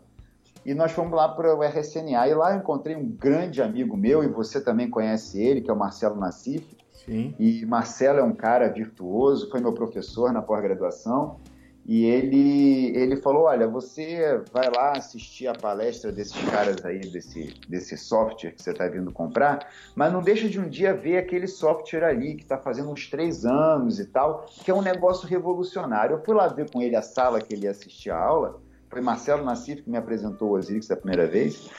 [0.66, 4.24] E nós fomos lá para o RSNA e lá eu encontrei um grande amigo meu,
[4.24, 6.78] e você também conhece ele, que é o Marcelo Nassif.
[7.06, 7.34] Sim.
[7.40, 11.40] E Marcelo é um cara virtuoso, foi meu professor na pós-graduação.
[11.86, 17.56] E ele, ele falou: Olha, você vai lá assistir a palestra desses caras aí, desse,
[17.68, 21.48] desse software que você está vindo comprar, mas não deixa de um dia ver aquele
[21.48, 26.16] software ali que está fazendo uns três anos e tal, que é um negócio revolucionário.
[26.16, 29.02] Eu fui lá ver com ele a sala que ele ia assistir a aula, foi
[29.02, 31.70] Marcelo Nassif que me apresentou o Osiris da primeira vez.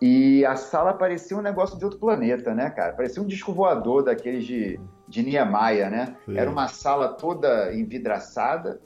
[0.00, 2.92] E a sala parecia um negócio de outro planeta, né, cara?
[2.92, 6.16] Parecia um disco voador daqueles de, de Niemeyer, né?
[6.26, 6.36] Sim.
[6.36, 8.78] Era uma sala toda envidraçada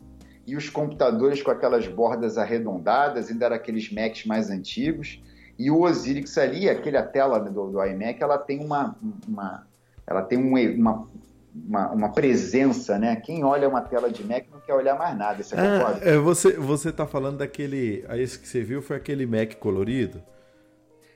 [0.47, 5.23] e os computadores com aquelas bordas arredondadas, ainda eram aqueles Macs mais antigos.
[5.59, 8.97] E o Osiris ali, aquela tela do, do iMac, ela tem uma,
[9.29, 9.67] uma
[10.07, 11.09] ela tem um, uma,
[11.55, 13.17] uma, uma presença, né?
[13.17, 15.43] Quem olha uma tela de Mac não quer olhar mais nada.
[15.43, 16.05] Você Ah, concorda?
[16.05, 18.05] é, você, você tá falando daquele.
[18.09, 20.21] Aí esse que você viu foi aquele Mac colorido?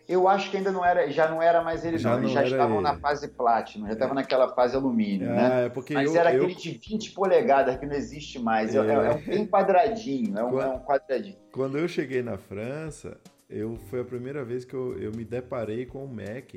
[0.07, 2.19] Eu acho que ainda não era, já não era mais ele, Já não.
[2.19, 2.83] Eles já estavam ele.
[2.83, 5.65] na fase Platinum, já estavam naquela fase alumínio, né?
[5.65, 8.75] É porque Mas eu, era eu- aquele de 20 polegadas que não existe mais.
[8.75, 8.93] É, É.
[8.93, 11.37] é um bem quadradinho, é um, Qua- é um quadradinho.
[11.53, 13.17] quando eu cheguei na França,
[13.49, 16.55] eu foi a primeira vez que eu, eu me deparei com o Mac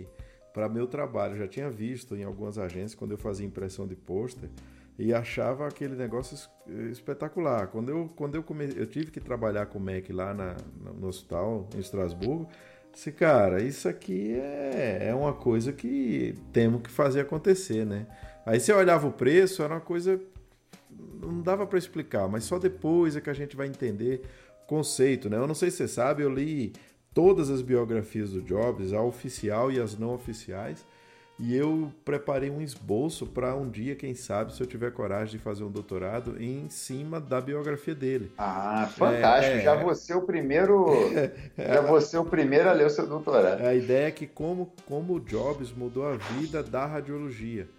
[0.53, 1.35] para meu trabalho.
[1.35, 4.49] Eu já tinha visto em algumas agências quando eu fazia impressão de pôster
[4.99, 6.49] e achava aquele negócio es-
[6.91, 7.67] espetacular.
[7.67, 8.67] Quando eu quando eu come...
[8.75, 12.49] eu tive que trabalhar com o Mac lá na, no no hospital em Estrasburgo,
[12.97, 18.07] disse, cara, isso aqui é, é uma coisa que temos que fazer acontecer, né?
[18.43, 20.19] Aí você olhava o preço, era uma coisa
[21.21, 24.21] não dava para explicar, mas só depois é que a gente vai entender
[24.63, 25.37] o conceito, né?
[25.37, 26.73] Eu não sei se você sabe, eu li
[27.13, 30.83] todas as biografias do Jobs, a oficial e as não oficiais,
[31.39, 35.43] e eu preparei um esboço para um dia, quem sabe, se eu tiver coragem de
[35.43, 38.31] fazer um doutorado em cima da biografia dele.
[38.37, 39.57] Ah, fantástico.
[39.57, 39.61] É, é.
[39.61, 40.87] Já você o primeiro.
[41.55, 43.61] Já você o primeiro a ler o seu doutorado.
[43.61, 47.69] A ideia é que como, como o Jobs mudou a vida da radiologia.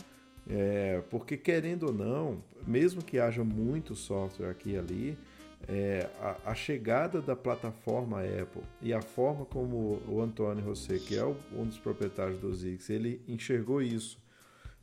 [0.49, 5.19] É, porque querendo ou não, mesmo que haja muito software aqui e ali,
[5.67, 11.17] é, a, a chegada da plataforma Apple e a forma como o Antônio José, que
[11.17, 14.19] é o- um dos proprietários do Zix, ele enxergou isso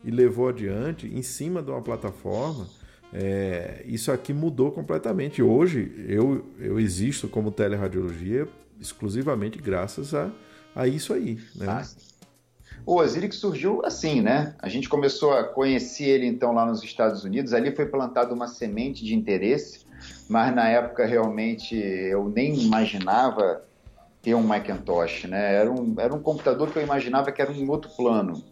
[0.04, 2.68] e levou adiante em cima de uma plataforma,
[3.14, 5.42] é, isso aqui mudou completamente.
[5.42, 8.48] Hoje eu, eu existo como teleradiologia
[8.80, 10.30] exclusivamente graças a,
[10.76, 11.40] a isso aí.
[11.56, 11.66] Né?
[11.68, 11.84] Ah.
[12.86, 14.54] O Osiris surgiu assim, né?
[14.60, 17.52] A gente começou a conhecer ele então lá nos Estados Unidos.
[17.54, 19.85] Ali foi plantada uma semente de interesse,
[20.28, 23.64] mas na época realmente eu nem imaginava
[24.22, 25.56] ter um Macintosh, né?
[25.56, 28.44] Era um, era um computador que eu imaginava que era um outro plano.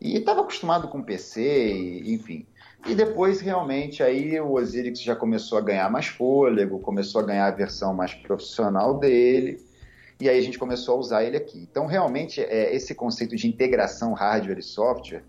[0.00, 2.46] E estava acostumado com PC, e, enfim.
[2.86, 7.46] E depois, realmente, aí o Osiris já começou a ganhar mais fôlego, começou a ganhar
[7.46, 9.60] a versão mais profissional dele.
[10.20, 11.66] E aí a gente começou a usar ele aqui.
[11.68, 15.24] Então, realmente, é, esse conceito de integração hardware e software,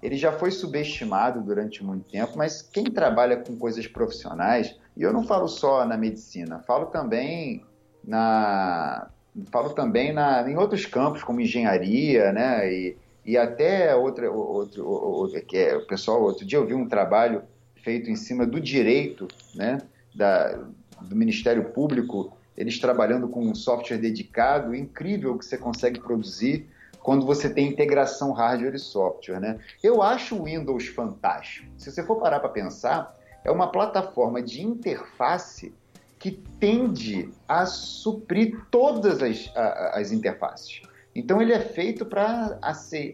[0.00, 5.12] ele já foi subestimado durante muito tempo, mas quem trabalha com coisas profissionais, e eu
[5.12, 7.64] não falo só na medicina, falo também
[8.04, 9.08] na
[9.50, 15.40] falo também na, em outros campos como engenharia, né, e, e até outra outro, outro
[15.46, 17.42] que é o pessoal outro dia eu vi um trabalho
[17.76, 19.78] feito em cima do direito, né,
[20.14, 20.58] da,
[21.00, 26.68] do Ministério Público eles trabalhando com um software dedicado, incrível que você consegue produzir
[27.00, 29.58] quando você tem integração hardware e software, né?
[29.82, 31.66] Eu acho o Windows fantástico.
[31.76, 35.74] Se você for parar para pensar, é uma plataforma de interface
[36.18, 40.82] que tende a suprir todas as, a- as interfaces.
[41.14, 42.58] Então ele é feito para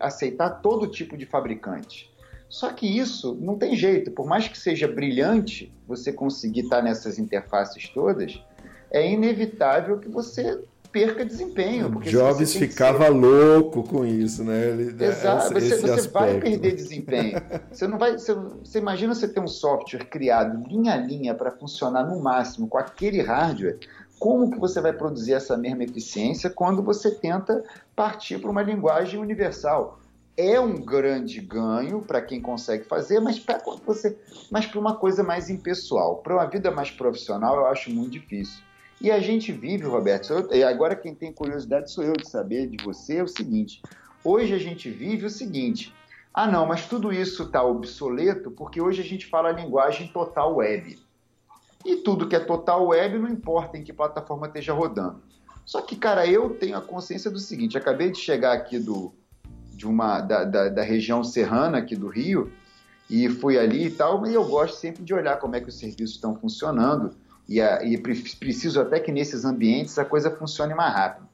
[0.01, 2.12] aceitar todo tipo de fabricante.
[2.49, 7.19] Só que isso não tem jeito, por mais que seja brilhante você conseguir estar nessas
[7.19, 8.43] interfaces todas,
[8.91, 10.62] é inevitável que você
[10.98, 11.90] perca desempenho.
[11.90, 13.11] Porque Jobs ficava ser...
[13.11, 14.68] louco com isso, né?
[14.70, 17.40] Ele, Exato, esse, você, você vai perder desempenho.
[17.70, 21.50] você não vai, você, você, imagina você ter um software criado linha a linha para
[21.50, 23.78] funcionar no máximo com aquele hardware.
[24.18, 27.62] Como que você vai produzir essa mesma eficiência quando você tenta
[27.94, 30.00] partir para uma linguagem universal?
[30.37, 34.16] É um grande ganho para quem consegue fazer, mas para você,
[34.50, 38.67] mas para uma coisa mais impessoal, para uma vida mais profissional, eu acho muito difícil.
[39.00, 42.82] E a gente vive, Roberto, e agora quem tem curiosidade sou eu de saber de
[42.84, 43.80] você, é o seguinte:
[44.24, 45.94] hoje a gente vive o seguinte.
[46.34, 50.56] Ah, não, mas tudo isso está obsoleto porque hoje a gente fala a linguagem total
[50.56, 50.98] web.
[51.84, 55.22] E tudo que é total web não importa em que plataforma esteja rodando.
[55.64, 59.12] Só que, cara, eu tenho a consciência do seguinte: acabei de chegar aqui do,
[59.74, 62.52] de uma, da, da, da região serrana aqui do Rio
[63.08, 65.78] e fui ali e tal, e eu gosto sempre de olhar como é que os
[65.78, 67.14] serviços estão funcionando
[67.48, 71.28] e, a, e preciso até que nesses ambientes a coisa funcione mais rápido.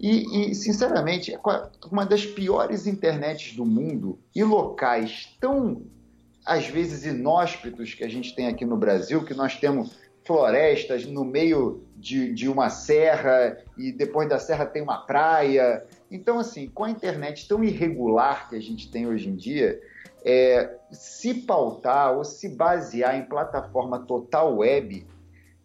[0.00, 1.38] E, e, sinceramente,
[1.90, 5.82] uma das piores internets do mundo e locais tão,
[6.44, 11.24] às vezes, inóspitos que a gente tem aqui no Brasil, que nós temos florestas no
[11.24, 15.84] meio de, de uma serra e depois da serra tem uma praia.
[16.10, 19.80] Então, assim, com a internet tão irregular que a gente tem hoje em dia,
[20.24, 25.06] é, se pautar ou se basear em plataforma total web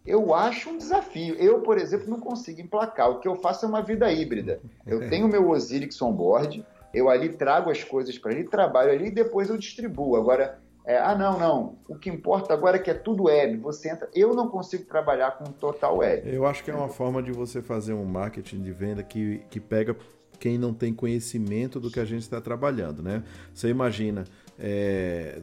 [0.08, 1.34] eu acho um desafio.
[1.34, 3.10] Eu, por exemplo, não consigo emplacar.
[3.10, 4.60] O que eu faço é uma vida híbrida.
[4.86, 8.90] Eu tenho o meu Osiris on board, eu ali trago as coisas para ele, trabalho
[8.90, 10.16] ali e depois eu distribuo.
[10.16, 11.78] Agora, é, ah, não, não.
[11.86, 13.58] O que importa agora é que é tudo web.
[13.58, 14.08] Você entra.
[14.14, 16.26] Eu não consigo trabalhar com total web.
[16.26, 19.60] Eu acho que é uma forma de você fazer um marketing de venda que, que
[19.60, 19.94] pega
[20.40, 23.22] quem não tem conhecimento do que a gente está trabalhando, né?
[23.52, 24.24] Você imagina,
[24.58, 25.38] é,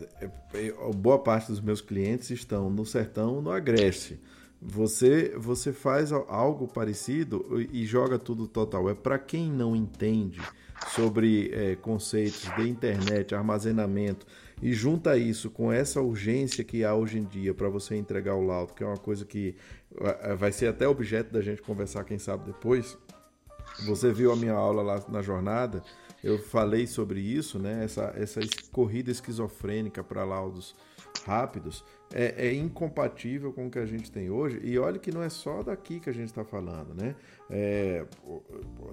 [0.54, 4.20] é, boa parte dos meus clientes estão no sertão, no Agreste.
[4.68, 8.90] Você, você faz algo parecido e joga tudo total.
[8.90, 10.42] É para quem não entende
[10.88, 14.26] sobre é, conceitos de internet, armazenamento
[14.62, 18.46] e junta isso com essa urgência que há hoje em dia para você entregar o
[18.46, 19.56] laudo, que é uma coisa que
[20.38, 22.98] vai ser até objeto da gente conversar, quem sabe depois.
[23.86, 25.84] Você viu a minha aula lá na jornada,
[26.24, 27.84] eu falei sobre isso, né?
[27.84, 28.40] Essa, essa
[28.72, 30.76] corrida esquizofrênica para laudos
[31.26, 34.60] rápidos é, é, incompatível com o que a gente tem hoje.
[34.64, 37.16] E olha que não é só daqui que a gente está falando, né?
[37.50, 38.06] É,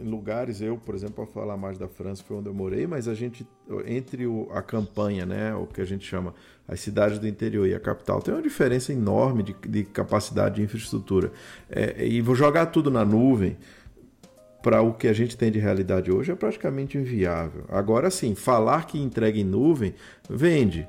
[0.01, 3.09] em lugares, eu, por exemplo, para falar mais da França, foi onde eu morei, mas
[3.09, 3.47] a gente,
[3.87, 6.35] entre o, a campanha, né, o que a gente chama
[6.69, 10.63] as cidades do interior e a capital, tem uma diferença enorme de, de capacidade de
[10.63, 11.33] infraestrutura.
[11.71, 13.57] É, e vou jogar tudo na nuvem
[14.63, 17.65] para o que a gente tem de realidade hoje é praticamente inviável.
[17.69, 19.95] Agora sim, falar que entrega em nuvem
[20.31, 20.89] vende.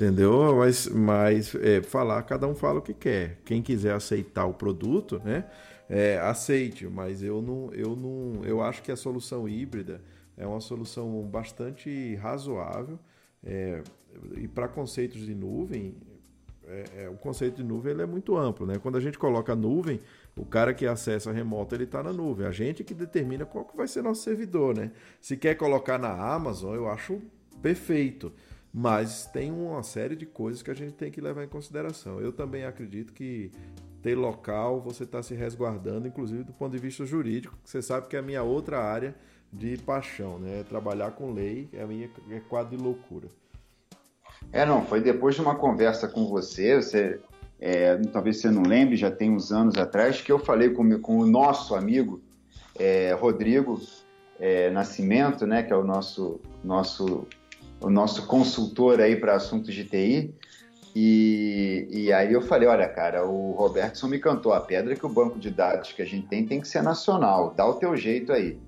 [0.00, 0.56] Entendeu?
[0.56, 3.36] Mas, mas é, falar, cada um fala o que quer.
[3.44, 5.44] Quem quiser aceitar o produto, né?
[5.90, 8.42] É, aceite, mas eu não, eu não.
[8.42, 10.00] Eu acho que a solução híbrida
[10.38, 12.98] é uma solução bastante razoável.
[13.44, 13.82] É,
[14.38, 15.94] e para conceitos de nuvem,
[16.66, 18.78] é, é, o conceito de nuvem ele é muito amplo, né?
[18.78, 20.00] Quando a gente coloca nuvem,
[20.34, 22.46] o cara que acessa remoto ele está na nuvem.
[22.46, 24.92] A gente que determina qual que vai ser nosso servidor, né?
[25.20, 27.20] Se quer colocar na Amazon, eu acho
[27.60, 28.32] perfeito.
[28.72, 32.20] Mas tem uma série de coisas que a gente tem que levar em consideração.
[32.20, 33.50] Eu também acredito que
[34.02, 37.58] ter local você está se resguardando, inclusive do ponto de vista jurídico.
[37.64, 39.14] Você sabe que é a minha outra área
[39.52, 40.64] de paixão, né?
[40.68, 43.28] Trabalhar com lei é a minha é quadro de loucura.
[44.52, 47.20] É, não, foi depois de uma conversa com você, você
[47.60, 51.18] é, talvez você não lembre, já tem uns anos atrás, que eu falei com, com
[51.18, 52.20] o nosso amigo
[52.78, 53.78] é, Rodrigo
[54.38, 57.26] é, Nascimento, né, que é o nosso, nosso
[57.80, 60.34] o nosso consultor aí para assuntos de TI.
[60.94, 65.08] E, e aí eu falei, olha, cara, o Robertson me cantou a pedra que o
[65.08, 68.32] banco de dados que a gente tem tem que ser nacional, dá o teu jeito
[68.32, 68.58] aí.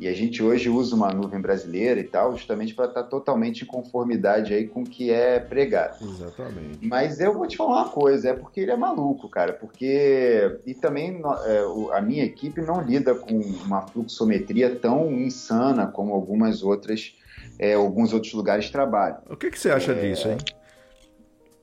[0.00, 3.64] E a gente hoje usa uma nuvem brasileira e tal, justamente para estar tá totalmente
[3.64, 5.96] em conformidade aí com o que é pregado.
[6.04, 6.86] Exatamente.
[6.86, 10.72] Mas eu vou te falar uma coisa, é porque ele é maluco, cara, porque e
[10.72, 17.17] também é, a minha equipe não lida com uma fluxometria tão insana como algumas outras
[17.58, 19.18] é, alguns outros lugares trabalham.
[19.28, 19.94] O que, que você acha é...
[19.94, 20.38] disso, hein?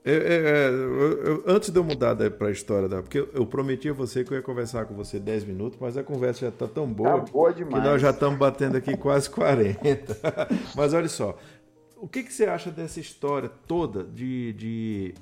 [0.03, 3.01] É, é, é eu, eu, antes de eu mudar para a história da.
[3.01, 6.03] Porque eu, prometi a você que eu ia conversar com você 10 minutos, mas a
[6.03, 7.73] conversa já está tão boa, tá boa demais.
[7.73, 10.15] que nós já estamos batendo aqui quase 40.
[10.75, 11.35] mas olha só,
[11.97, 15.13] o que, que você acha dessa história toda de, de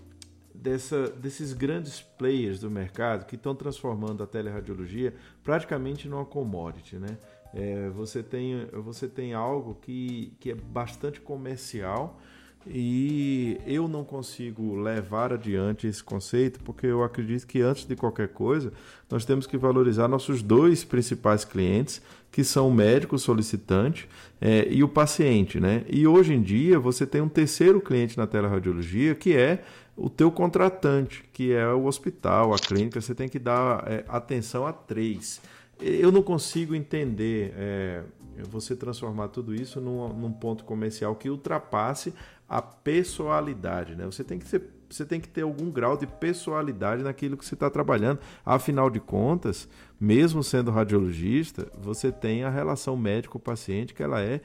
[0.54, 7.18] dessa, desses grandes players do mercado que estão transformando a teleradiologia praticamente numa commodity, né?
[7.54, 12.20] É, você, tem, você tem algo que, que é bastante comercial
[12.66, 18.30] E eu não consigo levar adiante esse conceito porque eu acredito que antes de qualquer
[18.30, 18.72] coisa,
[19.10, 24.08] nós temos que valorizar nossos dois principais clientes, que são o médico solicitante
[24.40, 25.60] é, e o paciente.
[25.60, 25.84] Né?
[25.90, 29.64] E hoje em dia você tem um terceiro cliente na teleradiologia que é
[29.96, 33.00] o teu contratante, que é o hospital, a clínica.
[33.00, 35.42] Você tem que dar é, atenção a três.
[35.86, 38.04] Eu não consigo entender é,
[38.50, 42.14] você transformar tudo isso num, num ponto comercial que ultrapasse
[42.48, 44.06] a pessoalidade, né?
[44.06, 47.54] Você tem que ser, você tem que ter algum grau de pessoalidade naquilo que você
[47.54, 48.20] está trabalhando.
[48.46, 49.68] Afinal de contas,
[50.00, 54.40] mesmo sendo radiologista, você tem a relação médico-paciente que ela é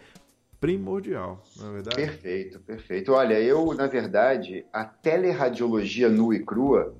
[0.60, 1.96] primordial, é verdade?
[1.96, 3.12] Perfeito, perfeito.
[3.12, 6.96] Olha, eu, na verdade, a teleradiologia nua e crua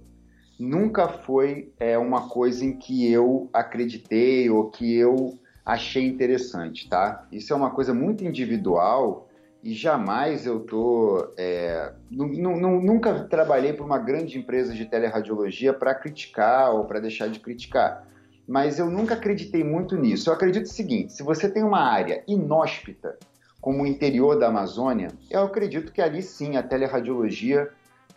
[0.59, 7.27] nunca foi é, uma coisa em que eu acreditei ou que eu achei interessante, tá?
[7.31, 9.29] Isso é uma coisa muito individual
[9.63, 16.75] e jamais eu tô é, nunca trabalhei para uma grande empresa de teleradiologia para criticar
[16.75, 18.07] ou para deixar de criticar
[18.49, 20.31] mas eu nunca acreditei muito nisso.
[20.31, 23.19] Eu acredito o seguinte: se você tem uma área inóspita,
[23.61, 27.69] como o interior da Amazônia, eu acredito que ali sim a teleradiologia,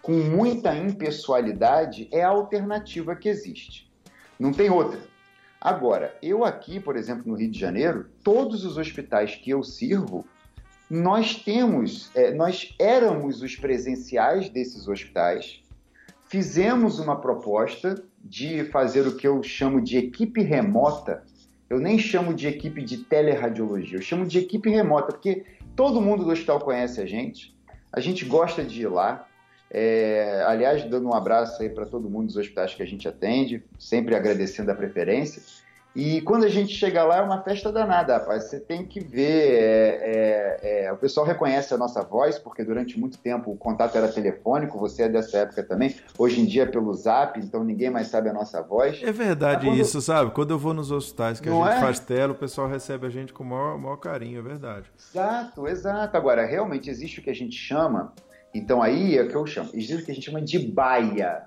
[0.02, 3.92] com muita impessoalidade, é a alternativa que existe.
[4.40, 5.00] Não tem outra.
[5.60, 10.26] Agora, eu aqui, por exemplo, no Rio de Janeiro, todos os hospitais que eu sirvo
[10.92, 15.64] nós temos, é, nós éramos os presenciais desses hospitais,
[16.28, 21.24] fizemos uma proposta de fazer o que eu chamo de equipe remota.
[21.70, 25.46] Eu nem chamo de equipe de teleradiologia, eu chamo de equipe remota, porque
[25.78, 27.56] todo mundo do hospital conhece a gente,
[27.90, 29.26] a gente gosta de ir lá.
[29.74, 33.64] É, aliás, dando um abraço aí para todo mundo dos hospitais que a gente atende,
[33.80, 35.42] sempre agradecendo a preferência.
[35.94, 38.46] E quando a gente chega lá é uma festa danada, rapaz.
[38.46, 39.52] Você tem que ver.
[39.52, 43.98] É, é, é, o pessoal reconhece a nossa voz, porque durante muito tempo o contato
[43.98, 45.94] era telefônico, você é dessa época também.
[46.18, 49.02] Hoje em dia é pelo zap, então ninguém mais sabe a nossa voz.
[49.04, 49.80] É verdade quando...
[49.80, 50.32] isso, sabe?
[50.32, 51.82] Quando eu vou nos hospitais que Não a gente é?
[51.82, 54.90] faz tela, o pessoal recebe a gente com o maior, maior carinho, é verdade.
[54.98, 56.16] Exato, exato.
[56.16, 58.14] Agora, realmente existe o que a gente chama,
[58.54, 61.44] então aí é o que eu chamo, existe o que a gente chama de baia,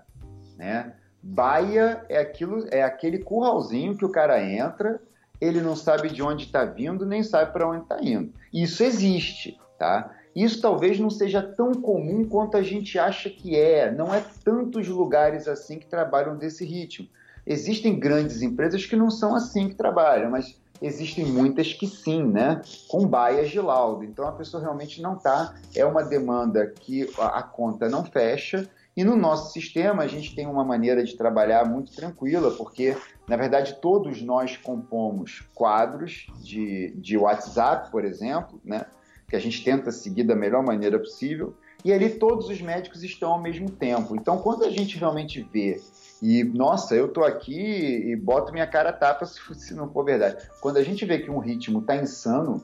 [0.56, 0.94] né?
[1.22, 5.00] Baia é aquilo, é aquele curralzinho que o cara entra,
[5.40, 8.32] ele não sabe de onde está vindo, nem sabe para onde está indo.
[8.52, 10.14] Isso existe, tá?
[10.34, 13.90] Isso talvez não seja tão comum quanto a gente acha que é.
[13.90, 17.08] Não é tantos lugares assim que trabalham desse ritmo.
[17.46, 22.60] Existem grandes empresas que não são assim que trabalham, mas existem muitas que sim, né?
[22.88, 24.04] Com baias de laudo.
[24.04, 25.54] Então a pessoa realmente não está.
[25.74, 30.46] É uma demanda que a conta não fecha e no nosso sistema, a gente tem
[30.46, 32.96] uma maneira de trabalhar muito tranquila, porque,
[33.28, 38.86] na verdade, todos nós compomos quadros de, de WhatsApp, por exemplo, né?
[39.28, 43.32] que a gente tenta seguir da melhor maneira possível, e ali todos os médicos estão
[43.32, 44.14] ao mesmo tempo.
[44.14, 45.80] Então, quando a gente realmente vê
[46.24, 50.48] e, nossa, eu tô aqui e boto minha cara tapa se, se não for verdade.
[50.60, 52.62] Quando a gente vê que um ritmo tá insano,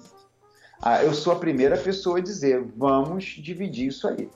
[0.81, 4.29] ah, eu sou a primeira pessoa a dizer, vamos dividir isso aí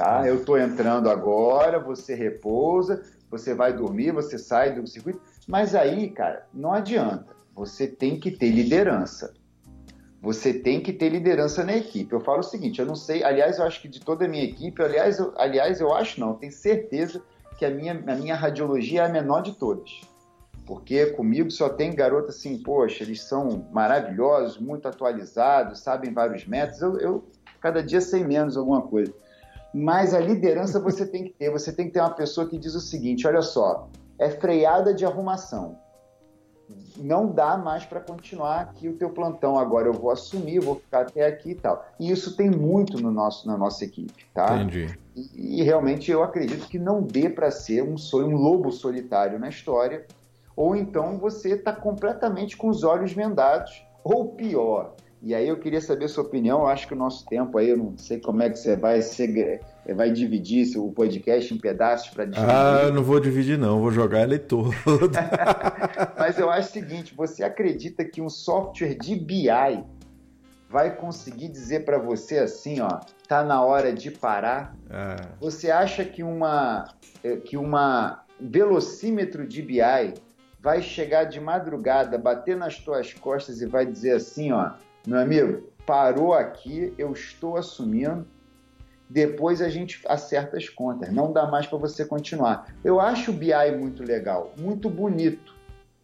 [0.00, 0.26] tá?
[0.26, 5.20] Eu estou entrando agora, você repousa, você vai dormir, você sai do circuito.
[5.46, 7.36] Mas aí, cara, não adianta.
[7.54, 9.34] Você tem que ter liderança.
[10.22, 12.14] Você tem que ter liderança na equipe.
[12.14, 14.44] Eu falo o seguinte, eu não sei, aliás, eu acho que de toda a minha
[14.44, 17.22] equipe, aliás, eu, aliás, eu acho não, tenho certeza
[17.60, 20.00] que a minha, a minha radiologia é a menor de todas.
[20.66, 26.80] Porque comigo só tem garoto assim, poxa, eles são maravilhosos, muito atualizados, sabem vários métodos.
[26.80, 27.24] Eu, eu
[27.60, 29.12] cada dia sei menos alguma coisa.
[29.74, 31.50] Mas a liderança você tem que ter.
[31.50, 35.04] Você tem que ter uma pessoa que diz o seguinte: olha só, é freada de
[35.04, 35.76] arrumação.
[36.96, 39.58] Não dá mais para continuar aqui o teu plantão.
[39.58, 41.86] Agora eu vou assumir, vou ficar até aqui e tal.
[41.98, 44.56] E isso tem muito no nosso, na nossa equipe, tá?
[44.56, 44.98] Entendi.
[45.16, 49.48] E, e realmente eu acredito que não dê para ser um, um lobo solitário na
[49.48, 50.06] história,
[50.54, 55.80] ou então você está completamente com os olhos vendados, ou pior, e aí eu queria
[55.80, 56.60] saber a sua opinião.
[56.60, 59.00] Eu acho que o nosso tempo aí, eu não sei como é que você vai
[59.94, 62.48] vai dividir o podcast em pedaços para dividir.
[62.48, 64.70] Ah, eu não vou dividir não, vou jogar ele todo.
[66.18, 69.48] Mas eu acho o seguinte, você acredita que um software de BI
[70.70, 74.74] vai conseguir dizer para você assim, ó, tá na hora de parar?
[74.88, 75.16] Ah.
[75.40, 76.84] Você acha que uma
[77.22, 80.14] eh, que uma velocímetro de BI
[80.60, 84.72] vai chegar de madrugada, bater nas tuas costas e vai dizer assim, ó,
[85.06, 88.26] meu amigo, parou aqui, eu estou assumindo.
[89.08, 91.12] Depois a gente acerta as contas.
[91.12, 92.72] Não dá mais para você continuar.
[92.84, 95.52] Eu acho o BI muito legal, muito bonito,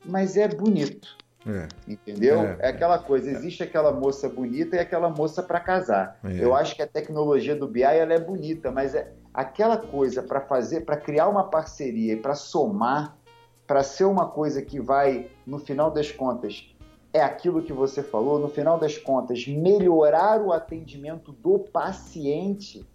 [0.04, 1.16] mas é bonito.
[1.46, 1.68] É.
[1.86, 2.40] Entendeu?
[2.40, 6.18] É, é, aquela coisa, existe aquela moça bonita e aquela moça para casar.
[6.24, 6.42] É.
[6.42, 10.40] Eu acho que a tecnologia do BI ela é bonita, mas é aquela coisa para
[10.40, 13.16] fazer, para criar uma parceria e para somar,
[13.64, 16.74] para ser uma coisa que vai, no final das contas,
[17.16, 22.86] é aquilo que você falou, no final das contas, melhorar o atendimento do paciente,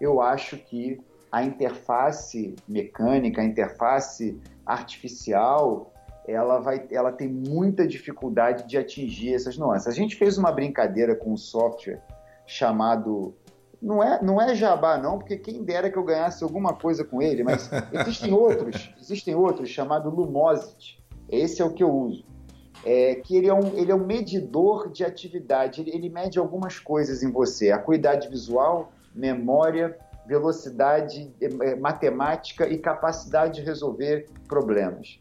[0.00, 1.00] eu acho que
[1.30, 5.92] a interface mecânica, a interface artificial,
[6.26, 9.86] ela, vai, ela tem muita dificuldade de atingir essas nuances.
[9.86, 12.02] A gente fez uma brincadeira com um software
[12.44, 13.36] chamado.
[13.80, 17.22] Não é, não é Jabá, não, porque quem dera que eu ganhasse alguma coisa com
[17.22, 21.00] ele, mas existem outros, existem outros chamado Lumosity.
[21.28, 22.33] Esse é o que eu uso.
[22.84, 26.78] É, que ele é, um, ele é um medidor de atividade, ele, ele mede algumas
[26.78, 35.18] coisas em você: acuidade visual, memória, velocidade, é, é, matemática e capacidade de resolver problemas.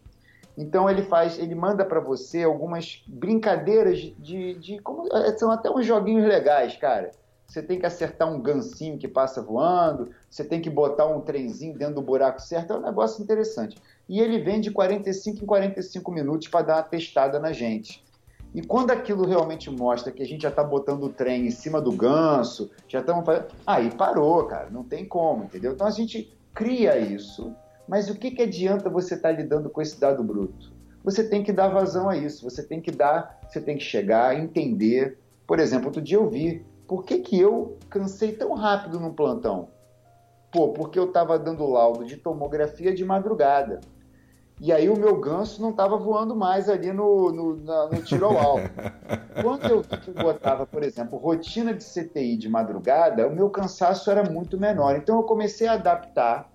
[0.57, 5.69] Então ele faz, ele manda para você algumas brincadeiras de, de como é, são até
[5.69, 7.11] uns joguinhos legais, cara.
[7.47, 11.77] Você tem que acertar um gancinho que passa voando, você tem que botar um trenzinho
[11.77, 13.77] dentro do buraco certo, é um negócio interessante.
[14.07, 18.03] E ele vem de 45 em 45 minutos para dar uma testada na gente.
[18.53, 21.81] E quando aquilo realmente mostra que a gente já está botando o trem em cima
[21.81, 23.47] do ganso, já estamos fazendo.
[23.65, 25.73] Aí parou, cara, não tem como, entendeu?
[25.73, 27.55] Então a gente cria isso
[27.87, 30.71] mas o que, que adianta você estar tá lidando com esse dado bruto?
[31.03, 34.39] Você tem que dar vazão a isso, você tem que dar, você tem que chegar,
[34.39, 35.19] entender.
[35.45, 39.67] Por exemplo, outro dia eu vi, por que, que eu cansei tão rápido no plantão?
[40.51, 43.81] Pô, porque eu estava dando laudo de tomografia de madrugada.
[44.61, 48.25] E aí o meu ganso não estava voando mais ali no, no, na, no tiro
[48.25, 48.69] ao alvo.
[49.41, 49.83] Quando eu,
[50.23, 54.95] botava, por exemplo, rotina de CTI de madrugada, o meu cansaço era muito menor.
[54.95, 56.49] Então eu comecei a adaptar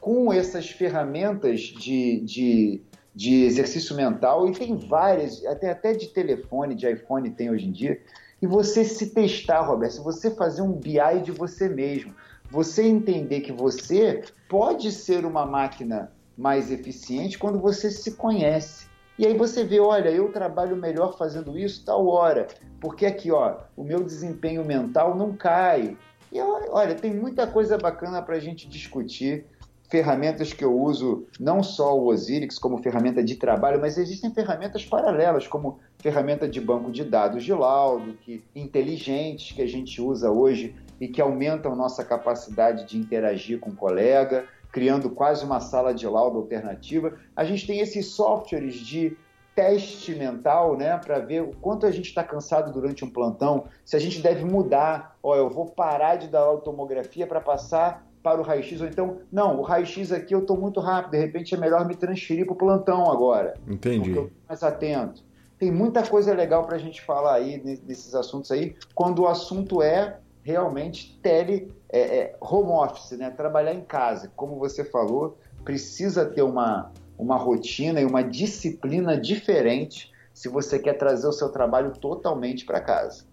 [0.00, 2.82] com essas ferramentas de, de,
[3.14, 7.72] de exercício mental, e tem várias, até, até de telefone, de iPhone tem hoje em
[7.72, 8.00] dia,
[8.40, 12.14] e você se testar, Roberto, você fazer um BI de você mesmo,
[12.48, 18.86] você entender que você pode ser uma máquina mais eficiente quando você se conhece.
[19.18, 22.46] E aí você vê, olha, eu trabalho melhor fazendo isso tal hora,
[22.80, 25.96] porque aqui, ó, o meu desempenho mental não cai.
[26.30, 29.44] E olha, tem muita coisa bacana para a gente discutir
[29.90, 34.84] ferramentas que eu uso, não só o Osirix como ferramenta de trabalho, mas existem ferramentas
[34.84, 40.30] paralelas, como ferramenta de banco de dados de laudo, que inteligentes que a gente usa
[40.30, 44.44] hoje e que aumentam nossa capacidade de interagir com o colega,
[44.78, 47.14] criando quase uma sala de laudo alternativa.
[47.34, 49.16] A gente tem esses softwares de
[49.52, 53.96] teste mental, né, para ver o quanto a gente está cansado durante um plantão, se
[53.96, 58.44] a gente deve mudar, ó, eu vou parar de dar automografia para passar para o
[58.44, 61.84] raio-x, ou então, não, o raio-x aqui eu estou muito rápido, de repente é melhor
[61.84, 63.54] me transferir para o plantão agora.
[63.66, 63.98] Entendi.
[63.98, 65.24] Porque eu estou mais atento.
[65.58, 69.82] Tem muita coisa legal para a gente falar aí nesses assuntos aí, quando o assunto
[69.82, 73.30] é realmente tele, é, é, home office, né?
[73.30, 74.30] trabalhar em casa.
[74.36, 80.94] Como você falou, precisa ter uma, uma rotina e uma disciplina diferente se você quer
[80.94, 83.24] trazer o seu trabalho totalmente para casa.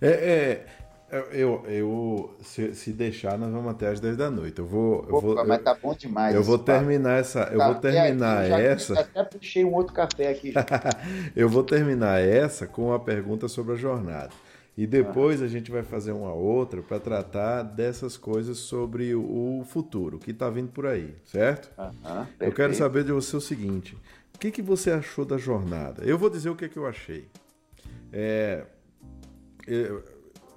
[0.00, 0.64] É,
[1.10, 4.58] é, eu, eu se, se, deixar, nós vamos até às 10 da noite.
[4.58, 5.04] Eu vou.
[5.08, 6.34] Eu Opa, vou mas tá bom demais.
[6.34, 7.48] Eu vou terminar essa.
[7.52, 8.94] Eu vou terminar aqui, essa.
[8.94, 10.52] Já até puxei um outro café aqui.
[11.34, 14.30] eu vou terminar essa com uma pergunta sobre a jornada.
[14.78, 20.20] E depois a gente vai fazer uma outra para tratar dessas coisas sobre o futuro,
[20.20, 21.68] que está vindo por aí, certo?
[22.38, 23.98] eu quero saber de você o seguinte:
[24.32, 26.04] o que, que você achou da jornada?
[26.04, 27.26] Eu vou dizer o que, que eu achei.
[28.12, 28.64] É,
[29.66, 30.04] eu,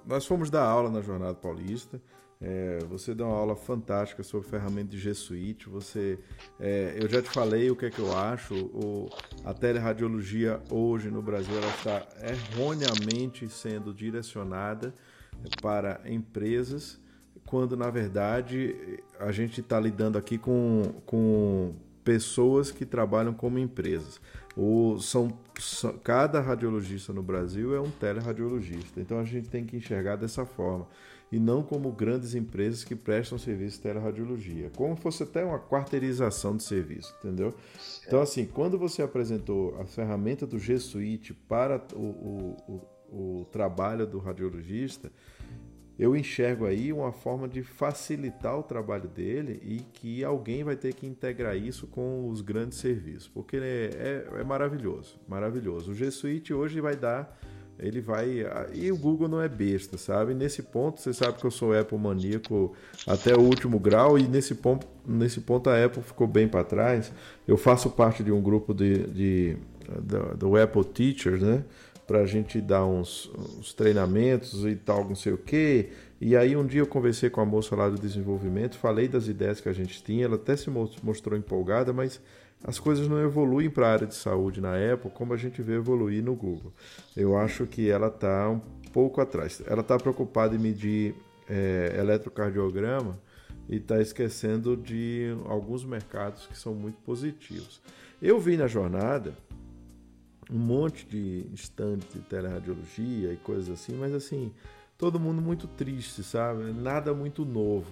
[0.06, 2.00] nós fomos dar aula na Jornada Paulista.
[2.44, 5.68] É, você deu uma aula fantástica sobre ferramenta de G Suite.
[5.68, 6.18] Você,
[6.58, 8.52] é, eu já te falei o que é que eu acho.
[8.54, 9.08] O,
[9.44, 14.92] a teleradiologia hoje no Brasil ela está erroneamente sendo direcionada
[15.60, 17.00] para empresas,
[17.46, 24.20] quando na verdade a gente está lidando aqui com, com pessoas que trabalham como empresas.
[24.56, 29.76] O, são, são, cada radiologista no Brasil é um teleradiologista, então a gente tem que
[29.76, 30.86] enxergar dessa forma
[31.32, 36.54] e não como grandes empresas que prestam serviço de teleradiologia, como fosse até uma quarteirização
[36.54, 37.54] de serviço, entendeu?
[38.06, 42.56] Então, assim, quando você apresentou a ferramenta do G Suite para o, o,
[43.08, 45.10] o, o trabalho do radiologista,
[45.98, 50.94] eu enxergo aí uma forma de facilitar o trabalho dele e que alguém vai ter
[50.94, 53.90] que integrar isso com os grandes serviços, porque é,
[54.36, 55.92] é, é maravilhoso, maravilhoso.
[55.92, 57.38] O G Suite hoje vai dar,
[57.78, 60.34] ele vai e o Google não é besta, sabe?
[60.34, 62.74] Nesse ponto você sabe que eu sou Apple maníaco
[63.06, 67.12] até o último grau e nesse ponto, nesse ponto a Apple ficou bem para trás.
[67.46, 69.56] Eu faço parte de um grupo de, de
[70.00, 71.64] do, do Apple Teachers, né?
[72.06, 75.90] Para a gente dar uns, uns, treinamentos e tal, não sei o quê.
[76.20, 79.60] E aí um dia eu conversei com a moça lá do desenvolvimento, falei das ideias
[79.60, 80.70] que a gente tinha, ela até se
[81.02, 82.20] mostrou empolgada, mas
[82.64, 85.74] as coisas não evoluem para a área de saúde na Apple como a gente vê
[85.74, 86.72] evoluir no Google.
[87.16, 88.60] Eu acho que ela está um
[88.92, 89.62] pouco atrás.
[89.66, 91.14] Ela está preocupada em medir
[91.48, 93.18] é, eletrocardiograma
[93.68, 97.80] e está esquecendo de alguns mercados que são muito positivos.
[98.20, 99.34] Eu vi na jornada
[100.50, 104.52] um monte de estandes de teleradiologia e coisas assim, mas assim,
[104.98, 106.72] todo mundo muito triste, sabe?
[106.72, 107.90] Nada muito novo.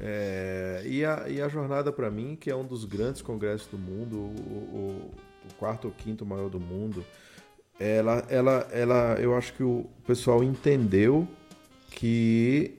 [0.00, 3.76] É, e, a, e a jornada para mim, que é um dos grandes congressos do
[3.76, 5.10] mundo, o, o,
[5.50, 7.04] o, quarto ou quinto maior do mundo,
[7.80, 11.26] ela, ela, ela, eu acho que o pessoal entendeu
[11.90, 12.78] que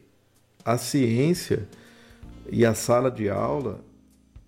[0.64, 1.68] a ciência
[2.50, 3.84] e a sala de aula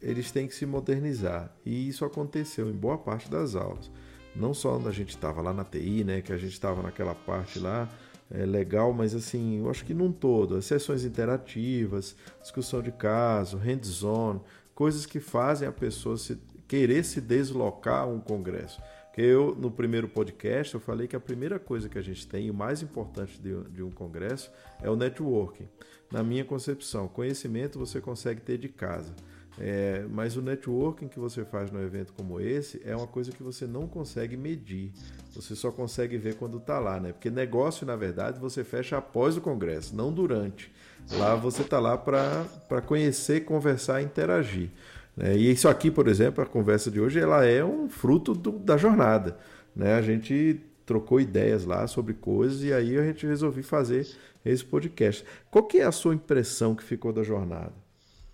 [0.01, 1.51] eles têm que se modernizar.
[1.65, 3.91] E isso aconteceu em boa parte das aulas.
[4.35, 7.13] Não só quando a gente estava lá na TI né que a gente estava naquela
[7.13, 7.87] parte lá
[8.31, 13.57] é legal mas assim eu acho que num todo as sessões interativas discussão de caso
[13.57, 14.39] hands-on
[14.73, 19.69] coisas que fazem a pessoa se querer se deslocar a um congresso porque eu, no
[19.69, 23.37] primeiro podcast, eu falei que a primeira coisa que a gente tem, o mais importante
[23.41, 24.49] de, de um congresso,
[24.81, 25.67] é o networking.
[26.09, 29.13] Na minha concepção, conhecimento você consegue ter de casa.
[29.59, 33.43] É, mas o networking que você faz no evento como esse é uma coisa que
[33.43, 34.91] você não consegue medir.
[35.35, 37.11] Você só consegue ver quando está lá, né?
[37.11, 40.71] Porque negócio, na verdade, você fecha após o congresso, não durante.
[41.11, 44.69] Lá você está lá para conhecer, conversar, interagir.
[45.15, 45.35] Né?
[45.35, 48.77] E isso aqui, por exemplo, a conversa de hoje, ela é um fruto do, da
[48.77, 49.37] jornada.
[49.75, 49.95] Né?
[49.95, 54.07] A gente trocou ideias lá sobre coisas e aí a gente resolveu fazer
[54.43, 55.25] esse podcast.
[55.49, 57.80] Qual que é a sua impressão que ficou da jornada?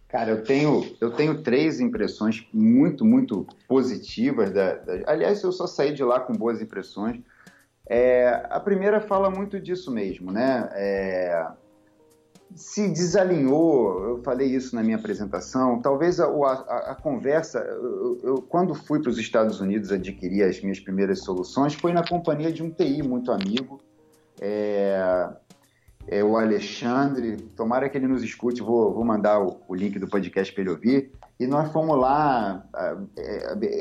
[0.07, 4.51] Cara, eu tenho, eu tenho três impressões muito, muito positivas.
[4.51, 4.93] Da, da...
[5.05, 7.19] Aliás, eu só saí de lá com boas impressões.
[7.89, 10.69] É, a primeira fala muito disso mesmo, né?
[10.73, 11.47] É,
[12.55, 18.41] se desalinhou, eu falei isso na minha apresentação, talvez a, a, a conversa, eu, eu,
[18.41, 22.63] quando fui para os Estados Unidos adquirir as minhas primeiras soluções, foi na companhia de
[22.63, 23.79] um TI muito amigo,
[24.41, 25.29] é,
[26.07, 30.07] é o Alexandre, tomara que ele nos escute, vou, vou mandar o, o link do
[30.07, 32.65] podcast para ele ouvir, e nós fomos lá,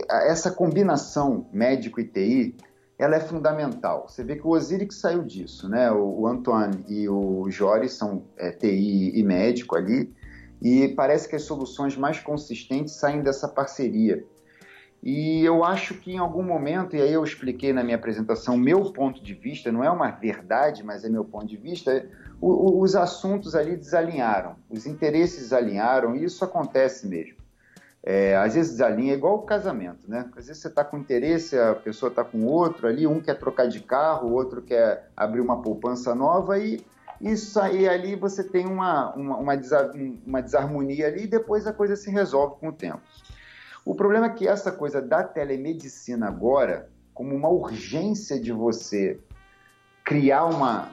[0.08, 2.56] essa combinação médico e TI,
[2.98, 4.06] ela é fundamental.
[4.08, 5.90] Você vê que o Osiris saiu disso, né?
[5.90, 10.12] O, o Antoine e o Jory são é, TI e médico ali,
[10.60, 14.24] e parece que as soluções mais consistentes saem dessa parceria.
[15.02, 18.92] E eu acho que em algum momento, e aí eu expliquei na minha apresentação meu
[18.92, 22.08] ponto de vista, não é uma verdade, mas é meu ponto de vista,
[22.40, 27.36] o, o, os assuntos ali desalinharam, os interesses desalinharam, e isso acontece mesmo.
[28.02, 30.30] É, às vezes desalinha, é igual o casamento, né?
[30.36, 33.66] Às vezes você está com interesse, a pessoa está com outro ali, um quer trocar
[33.66, 36.84] de carro, o outro quer abrir uma poupança nova e
[37.20, 39.54] isso aí ali você tem uma, uma, uma,
[40.24, 43.00] uma desarmonia ali e depois a coisa se resolve com o tempo.
[43.86, 49.20] O problema é que essa coisa da telemedicina agora, como uma urgência de você
[50.04, 50.90] criar uma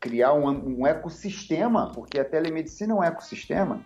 [0.00, 3.84] criar um, um ecossistema, porque a telemedicina é um ecossistema,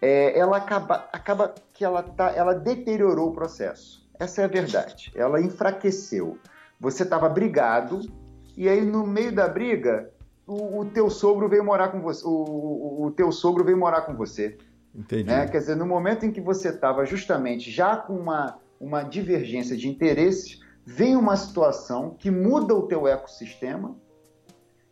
[0.00, 4.08] é, ela acaba, acaba que ela, tá, ela deteriorou o processo.
[4.18, 5.12] Essa é a verdade.
[5.14, 6.38] Ela enfraqueceu.
[6.78, 8.00] Você estava brigado
[8.56, 10.10] e aí no meio da briga
[10.46, 12.24] o, o, teu sogro veio morar com você.
[12.24, 14.56] O, o, o teu sogro veio morar com você.
[14.94, 15.24] Entendi.
[15.24, 15.46] Né?
[15.46, 19.88] Quer dizer, no momento em que você estava justamente já com uma, uma divergência de
[19.88, 23.96] interesses, vem uma situação que muda o teu ecossistema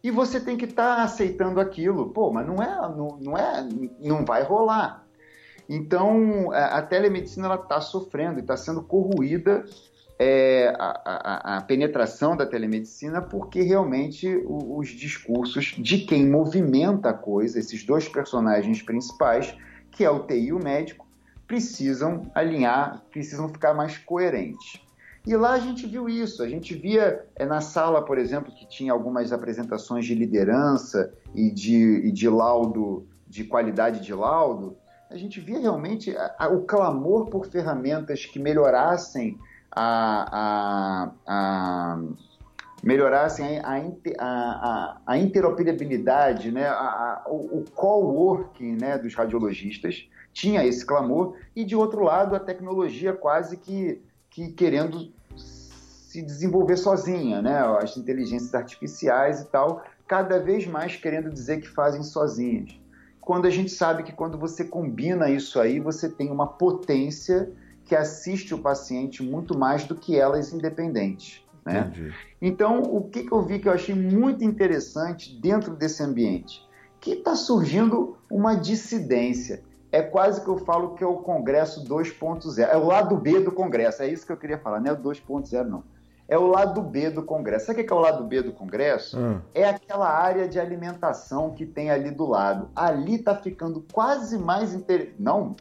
[0.03, 2.11] e você tem que estar tá aceitando aquilo.
[2.11, 3.69] Pô, mas não é, não, não é,
[4.01, 5.05] não vai rolar.
[5.69, 9.65] Então, a, telemedicina está sofrendo e está sendo corroída
[10.19, 17.11] é, a, a, a, penetração da telemedicina porque realmente os, os discursos de quem movimenta
[17.11, 19.55] a coisa, esses dois personagens principais,
[19.99, 21.05] que é o TI e o médico,
[21.45, 24.81] precisam alinhar, precisam ficar mais coerentes.
[25.27, 28.65] E lá a gente viu isso, a gente via é, na sala, por exemplo, que
[28.69, 34.77] tinha algumas apresentações de liderança e de, e de laudo, de qualidade de laudo,
[35.11, 39.37] a gente via realmente a, a, o clamor por ferramentas que melhorassem
[39.73, 42.01] a, a
[42.83, 43.77] melhorassem a,
[44.19, 51.65] a, a, interoperabilidade, né, a, o, o co-working né, dos radiologistas, tinha esse clamor, e
[51.65, 54.01] de outro lado a tecnologia quase que,
[54.31, 57.59] que querendo se desenvolver sozinha, né?
[57.83, 62.81] As inteligências artificiais e tal, cada vez mais querendo dizer que fazem sozinhas.
[63.21, 67.53] Quando a gente sabe que quando você combina isso aí, você tem uma potência
[67.85, 71.45] que assiste o paciente muito mais do que elas independentes.
[71.73, 72.13] Né?
[72.41, 76.67] Então, o que, que eu vi que eu achei muito interessante dentro desse ambiente?
[77.01, 79.63] Que está surgindo uma dissidência.
[79.91, 82.59] É quase que eu falo que é o Congresso 2.0.
[82.59, 84.03] É o lado B do Congresso.
[84.03, 85.83] É isso que eu queria falar, não é o 2.0, não.
[86.29, 87.67] É o lado B do Congresso.
[87.67, 89.19] Sabe o que é o lado B do Congresso?
[89.19, 89.41] Hum.
[89.55, 92.69] É aquela área de alimentação que tem ali do lado.
[92.77, 95.15] Ali está ficando quase mais interessante.
[95.19, 95.57] Não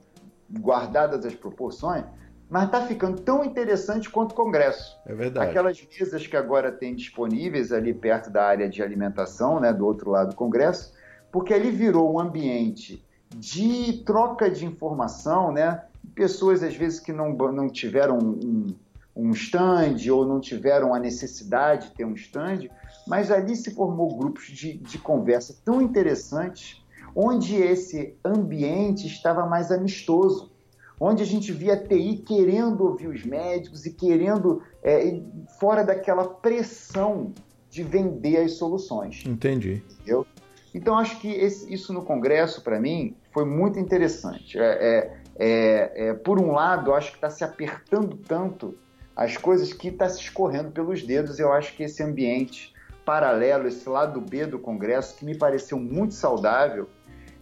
[0.51, 2.05] guardadas as proporções,
[2.49, 4.97] mas está ficando tão interessante quanto o Congresso.
[5.05, 5.49] É verdade.
[5.49, 10.11] Aquelas mesas que agora tem disponíveis ali perto da área de alimentação, né, do outro
[10.11, 10.93] lado do Congresso,
[11.31, 13.03] porque ali virou um ambiente
[13.35, 15.83] de troca de informação, né?
[16.15, 18.75] Pessoas às vezes que não, não tiveram um,
[19.13, 22.69] um stand ou não tiveram a necessidade de ter um stand,
[23.05, 26.81] mas ali se formou grupos de, de conversa tão interessantes,
[27.13, 30.51] onde esse ambiente estava mais amistoso
[30.99, 35.21] onde a gente via a TI querendo ouvir os médicos e querendo, é,
[35.59, 37.33] fora daquela pressão
[37.69, 39.23] de vender as soluções.
[39.25, 39.83] Entendi.
[39.91, 40.25] Entendeu?
[40.73, 44.59] Então, acho que esse, isso no Congresso, para mim, foi muito interessante.
[44.59, 48.77] É, é, é, é por um lado, acho que está se apertando tanto
[49.15, 51.39] as coisas que está se escorrendo pelos dedos.
[51.39, 52.73] Eu acho que esse ambiente
[53.05, 56.87] paralelo, esse lado B do Congresso, que me pareceu muito saudável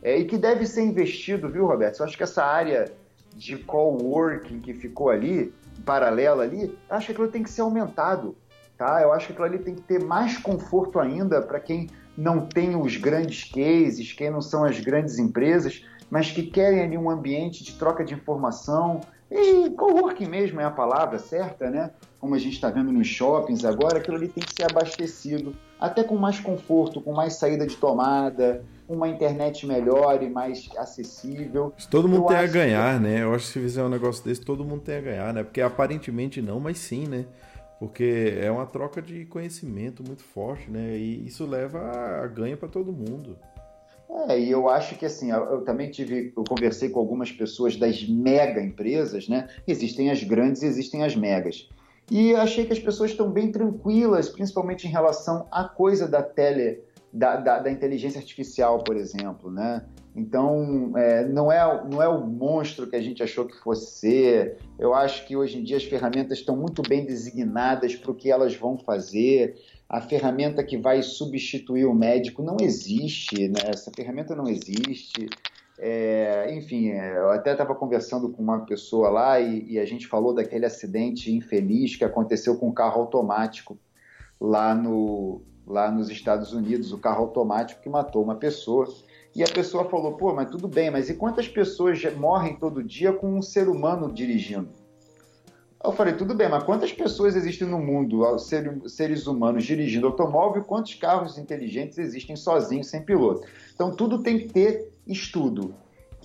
[0.02, 2.00] é, e que deve ser investido, viu, Roberto?
[2.00, 2.86] Eu acho que essa área
[3.36, 5.54] de coworking que ficou ali,
[5.86, 8.36] paralela ali, acho que aquilo tem que ser aumentado,
[8.78, 9.02] tá?
[9.02, 12.76] Eu acho que aquilo ali tem que ter mais conforto ainda para quem não tem
[12.76, 17.64] os grandes cases, quem não são as grandes empresas, mas que querem ali um ambiente
[17.64, 21.92] de troca de informação, e coworking mesmo é a palavra certa, né?
[22.20, 26.04] Como a gente está vendo nos shoppings agora, aquilo ali tem que ser abastecido, até
[26.04, 31.74] com mais conforto, com mais saída de tomada, uma internet melhor e mais acessível.
[31.90, 33.04] Todo mundo Eu tem a ganhar, que...
[33.04, 33.24] né?
[33.24, 35.44] Eu acho que se fizer um negócio desse, todo mundo tem a ganhar, né?
[35.44, 37.26] Porque aparentemente não, mas sim, né?
[37.80, 40.96] Porque é uma troca de conhecimento muito forte, né?
[40.96, 41.80] E isso leva
[42.24, 43.38] a ganho para todo mundo.
[44.28, 48.08] É, e eu acho que assim, eu, também tive, eu conversei com algumas pessoas das
[48.08, 49.48] mega empresas, né?
[49.68, 51.70] Existem as grandes e existem as megas.
[52.10, 56.82] E achei que as pessoas estão bem tranquilas, principalmente em relação à coisa da tele,
[57.12, 59.84] da, da, da inteligência artificial, por exemplo, né?
[60.16, 64.58] Então, é, não, é, não é o monstro que a gente achou que fosse ser.
[64.80, 68.32] Eu acho que hoje em dia as ferramentas estão muito bem designadas para o que
[68.32, 69.58] elas vão fazer.
[69.88, 73.60] A ferramenta que vai substituir o médico não existe, né?
[73.68, 75.30] essa ferramenta não existe.
[75.78, 80.08] É, enfim, é, eu até estava conversando com uma pessoa lá e, e, a gente
[80.08, 83.78] falou daquele acidente infeliz que aconteceu com o carro automático
[84.40, 88.88] lá, no, lá nos Estados Unidos, o carro automático que matou uma pessoa.
[89.36, 93.12] E a pessoa falou: pô, mas tudo bem, mas e quantas pessoas morrem todo dia
[93.12, 94.85] com um ser humano dirigindo?
[95.86, 100.66] Eu falei: tudo bem, mas quantas pessoas existem no mundo, seres humanos dirigindo automóvel, e
[100.66, 103.48] quantos carros inteligentes existem sozinhos, sem piloto?
[103.74, 105.76] Então tudo tem que ter estudo.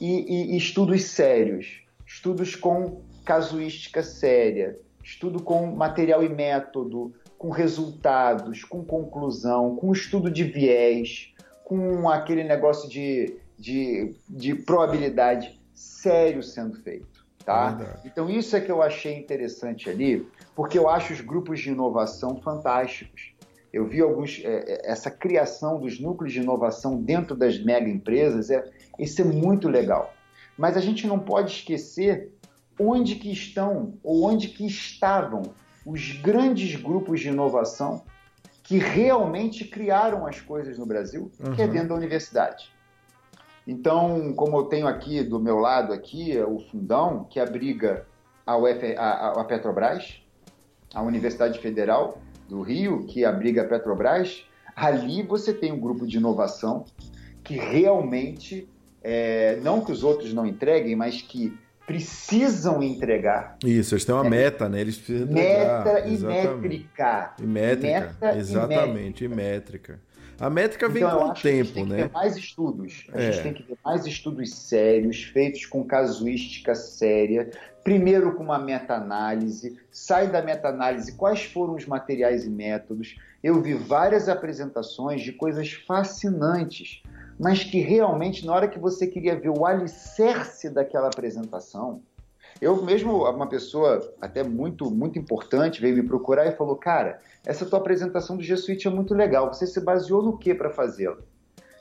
[0.01, 8.65] E, e, estudos sérios, estudos com casuística séria, estudo com material e método, com resultados,
[8.65, 11.35] com conclusão, com estudo de viés,
[11.65, 17.10] com aquele negócio de, de, de probabilidade sério sendo feito.
[17.51, 18.01] Tá?
[18.05, 20.25] Então isso é que eu achei interessante ali,
[20.55, 23.35] porque eu acho os grupos de inovação fantásticos.
[23.73, 28.51] Eu vi alguns é, é essa criação dos núcleos de inovação dentro das mega empresas,
[28.51, 28.65] é,
[29.01, 30.15] isso é muito legal.
[30.57, 32.31] Mas a gente não pode esquecer
[32.79, 35.43] onde que estão ou onde que estavam
[35.85, 38.05] os grandes grupos de inovação
[38.63, 41.53] que realmente criaram as coisas no Brasil, uhum.
[41.53, 41.73] que é uhum.
[41.73, 42.71] dentro da universidade.
[43.71, 48.05] Então, como eu tenho aqui do meu lado aqui o Fundão, que abriga
[48.45, 50.21] a, UF, a, a Petrobras,
[50.93, 52.19] a Universidade Federal
[52.49, 54.45] do Rio, que abriga a Petrobras,
[54.75, 56.85] ali você tem um grupo de inovação
[57.45, 58.69] que realmente,
[59.05, 61.57] é, não que os outros não entreguem, mas que
[61.87, 63.57] precisam entregar.
[63.65, 64.81] Isso, eles têm uma é, meta, né?
[64.81, 65.85] Eles precisam entregar.
[65.85, 67.35] Meta e métrica.
[67.39, 70.01] E métrica, meta exatamente, e métrica.
[70.41, 71.97] A métrica vem então, com o tempo, tem né?
[71.97, 73.07] Que ter mais estudos.
[73.13, 73.31] A é.
[73.31, 77.51] gente tem que ter mais estudos sérios, feitos com casuística séria.
[77.85, 79.79] Primeiro com uma meta-análise.
[79.93, 83.17] Sai da meta-análise quais foram os materiais e métodos.
[83.45, 87.03] Eu vi várias apresentações de coisas fascinantes
[87.41, 92.03] mas que realmente, na hora que você queria ver o alicerce daquela apresentação,
[92.61, 97.65] eu mesmo, uma pessoa até muito, muito importante, veio me procurar e falou: Cara, essa
[97.65, 98.55] tua apresentação do G
[98.85, 101.19] é muito legal, você se baseou no que para fazê-la?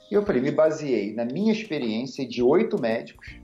[0.10, 3.40] E eu falei: Me baseei na minha experiência de oito médicos,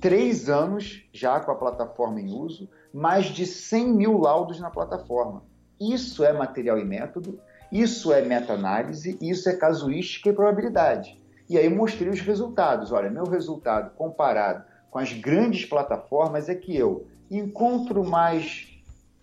[0.00, 5.44] três anos já com a plataforma em uso, mais de 100 mil laudos na plataforma.
[5.78, 7.38] Isso é material e método,
[7.70, 11.20] isso é meta-análise, isso é casuística e probabilidade.
[11.50, 12.92] E aí mostrei os resultados.
[12.92, 14.64] Olha, meu resultado comparado
[14.94, 18.68] com as grandes plataformas é que eu encontro mais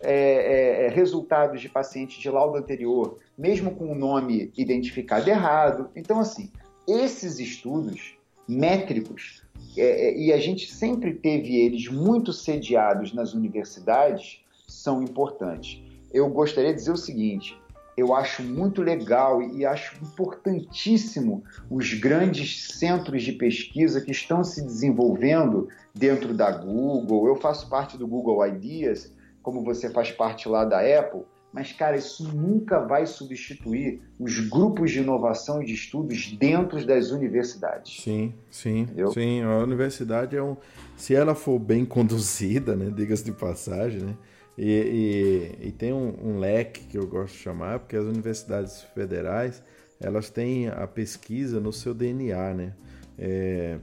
[0.02, 5.90] é, é, é, resultados de pacientes de laudo anterior, mesmo com o nome identificado errado.
[5.96, 6.52] Então, assim,
[6.86, 9.44] esses estudos métricos,
[9.78, 15.82] é, é, e a gente sempre teve eles muito sediados nas universidades, são importantes.
[16.14, 17.58] Eu gostaria de dizer o seguinte:
[17.96, 24.62] eu acho muito legal e acho importantíssimo os grandes centros de pesquisa que estão se
[24.64, 27.28] desenvolvendo dentro da Google.
[27.28, 31.22] Eu faço parte do Google Ideas, como você faz parte lá da Apple,
[31.54, 37.12] mas, cara, isso nunca vai substituir os grupos de inovação e de estudos dentro das
[37.12, 38.02] universidades.
[38.02, 39.12] Sim, sim, Entendeu?
[39.12, 39.42] sim.
[39.42, 40.56] A universidade é um.
[40.96, 42.90] Se ela for bem conduzida, né?
[42.96, 44.16] Diga-se de passagem, né?
[44.64, 48.84] E, e, e tem um, um, leque que eu gosto de chamar, porque as universidades
[48.94, 49.64] federais
[50.00, 52.74] elas têm a pesquisa no seu DNA, né?
[53.18, 53.80] É,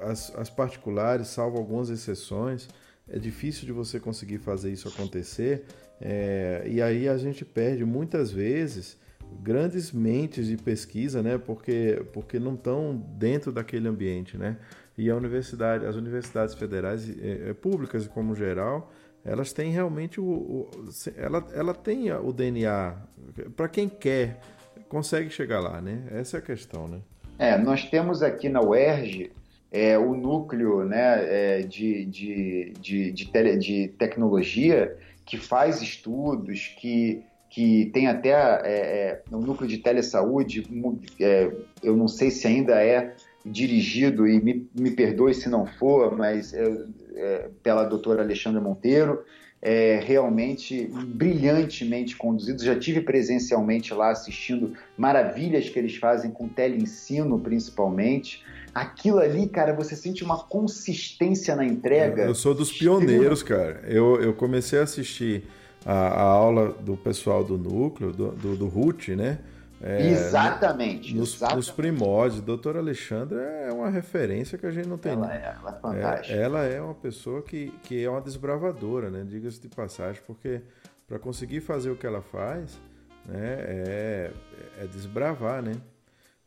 [0.00, 2.68] as, as particulares, salvo algumas exceções,
[3.08, 5.64] é difícil de você conseguir fazer isso acontecer,
[6.00, 8.96] é, e aí a gente perde muitas vezes
[9.42, 11.38] grandes mentes de pesquisa, né?
[11.38, 14.58] Porque, porque não estão dentro daquele ambiente, né?
[14.96, 18.92] E a universidade, as universidades federais é, é, públicas como geral,
[19.24, 20.70] elas têm realmente o, o
[21.16, 22.96] ela, ela tem o DNA
[23.56, 24.40] para quem quer
[24.88, 26.04] consegue chegar lá, né?
[26.10, 27.00] Essa é a questão, né?
[27.38, 29.32] É, nós temos aqui na UERJ
[29.74, 36.72] é, o núcleo né, é, de, de, de, de, tele, de tecnologia que faz estudos,
[36.78, 40.64] que, que tem até é, é, o núcleo de telesaúde,
[41.18, 41.50] é,
[41.82, 46.54] eu não sei se ainda é dirigido, e me, me perdoe se não for, mas
[46.54, 46.64] é,
[47.14, 49.24] é, pela doutora Alexandra Monteiro,
[49.62, 52.62] é, realmente brilhantemente conduzido.
[52.62, 58.44] Já tive presencialmente lá assistindo maravilhas que eles fazem com teleensino, principalmente
[58.74, 62.24] aquilo ali, cara, você sente uma consistência na entrega.
[62.24, 63.80] Eu sou dos pioneiros, cara.
[63.86, 65.44] Eu, eu comecei a assistir
[65.86, 69.38] a, a aula do pessoal do núcleo, do, do, do RUT, né?
[69.82, 71.56] É, exatamente, nos, exatamente.
[71.56, 72.40] Nos primórdios.
[72.40, 75.12] Doutora Alexandra é uma referência que a gente não tem.
[75.12, 76.38] Ela é, ela é fantástica.
[76.38, 79.24] É, ela é uma pessoa que, que é uma desbravadora, né?
[79.26, 80.62] Diga-se de passagem, porque
[81.06, 82.80] para conseguir fazer o que ela faz,
[83.26, 84.30] né, é,
[84.80, 85.74] é desbravar, né?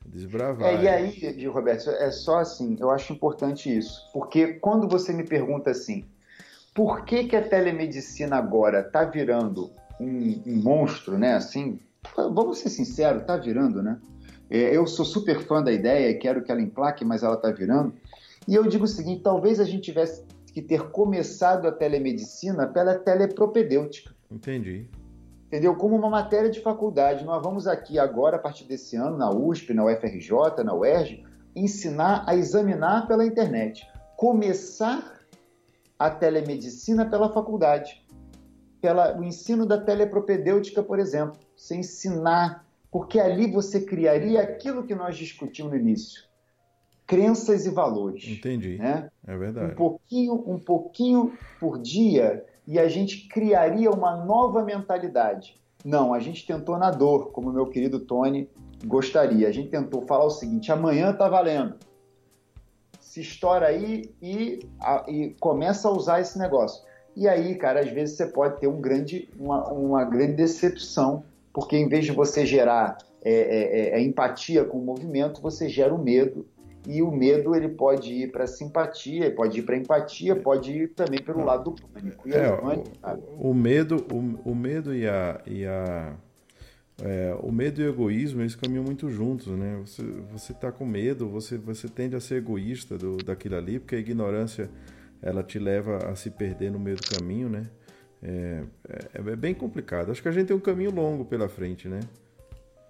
[0.05, 0.69] Desbravar.
[0.69, 4.09] É, e aí, Roberto, é só assim, eu acho importante isso.
[4.13, 6.05] Porque quando você me pergunta assim,
[6.73, 11.33] por que, que a telemedicina agora está virando um, um, monstro, né?
[11.33, 11.79] Assim,
[12.15, 13.99] vamos ser sinceros, está virando, né?
[14.49, 17.51] É, eu sou super fã da ideia e quero que ela emplaque, mas ela está
[17.51, 17.93] virando.
[18.47, 20.23] E eu digo o seguinte: talvez a gente tivesse
[20.53, 24.15] que ter começado a telemedicina pela telepropedêutica.
[24.31, 24.87] Entendi
[25.47, 25.75] entendeu?
[25.75, 27.25] Como uma matéria de faculdade.
[27.25, 31.25] Nós vamos aqui agora, a partir desse ano, na USP, na UFRJ, na UERJ,
[31.55, 33.87] ensinar a examinar pela internet.
[34.15, 35.19] Começar
[35.97, 38.05] a telemedicina pela faculdade.
[38.81, 41.39] Pela, o ensino da telepropedêutica, por exemplo.
[41.57, 46.23] Você ensinar, porque ali você criaria aquilo que nós discutimos no início.
[47.05, 48.27] Crenças e valores.
[48.27, 48.77] Entendi.
[48.77, 49.09] Né?
[49.25, 49.73] É verdade.
[49.73, 55.55] Um pouquinho, um pouquinho por dia e a gente criaria uma nova mentalidade.
[55.85, 58.49] Não, a gente tentou na dor, como meu querido Tony
[58.85, 59.47] gostaria.
[59.47, 61.75] A gente tentou falar o seguinte: amanhã está valendo.
[62.99, 66.83] Se estoura aí e, a, e começa a usar esse negócio.
[67.15, 71.23] E aí, cara, às vezes você pode ter um grande, uma, uma grande decepção,
[71.57, 75.91] porque em vez de você gerar é, é, é, empatia com o movimento, você gera
[75.91, 76.45] o medo
[76.87, 81.19] e o medo ele pode ir para simpatia, pode ir para empatia, pode ir também
[81.19, 82.29] pelo lado do pânico.
[82.29, 86.13] É, o, o, medo, o, o, medo e a, e a
[87.01, 89.81] é, o medo e o egoísmo eles caminham muito juntos, né?
[89.83, 93.95] Você você está com medo, você você tende a ser egoísta do, daquilo ali, porque
[93.95, 94.69] a ignorância
[95.23, 97.63] ela te leva a se perder no meio do caminho, né?
[98.21, 100.11] É, é, é bem complicado.
[100.11, 101.99] Acho que a gente tem um caminho longo pela frente, né?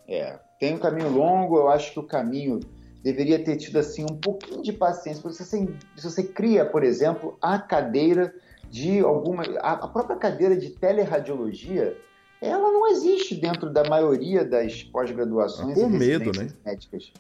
[0.08, 1.58] É, tem um caminho longo.
[1.58, 2.60] Eu acho que o caminho
[3.04, 5.22] deveria ter tido assim um pouquinho de paciência.
[5.22, 8.34] Porque se você, cria, por exemplo, a cadeira
[8.70, 9.44] de alguma.
[9.60, 11.98] A, própria cadeira de teleradiologia,
[12.42, 16.48] ela não existe dentro da maioria das pós-graduações medo, né?
[16.66, 17.12] médicas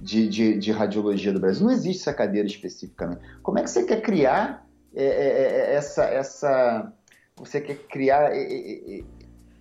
[0.00, 1.66] de, de, de, radiologia do Brasil.
[1.66, 3.20] Não existe essa cadeira especificamente.
[3.42, 6.92] Como é que você quer criar é, é, é, essa, essa.
[7.40, 8.30] Você quer criar.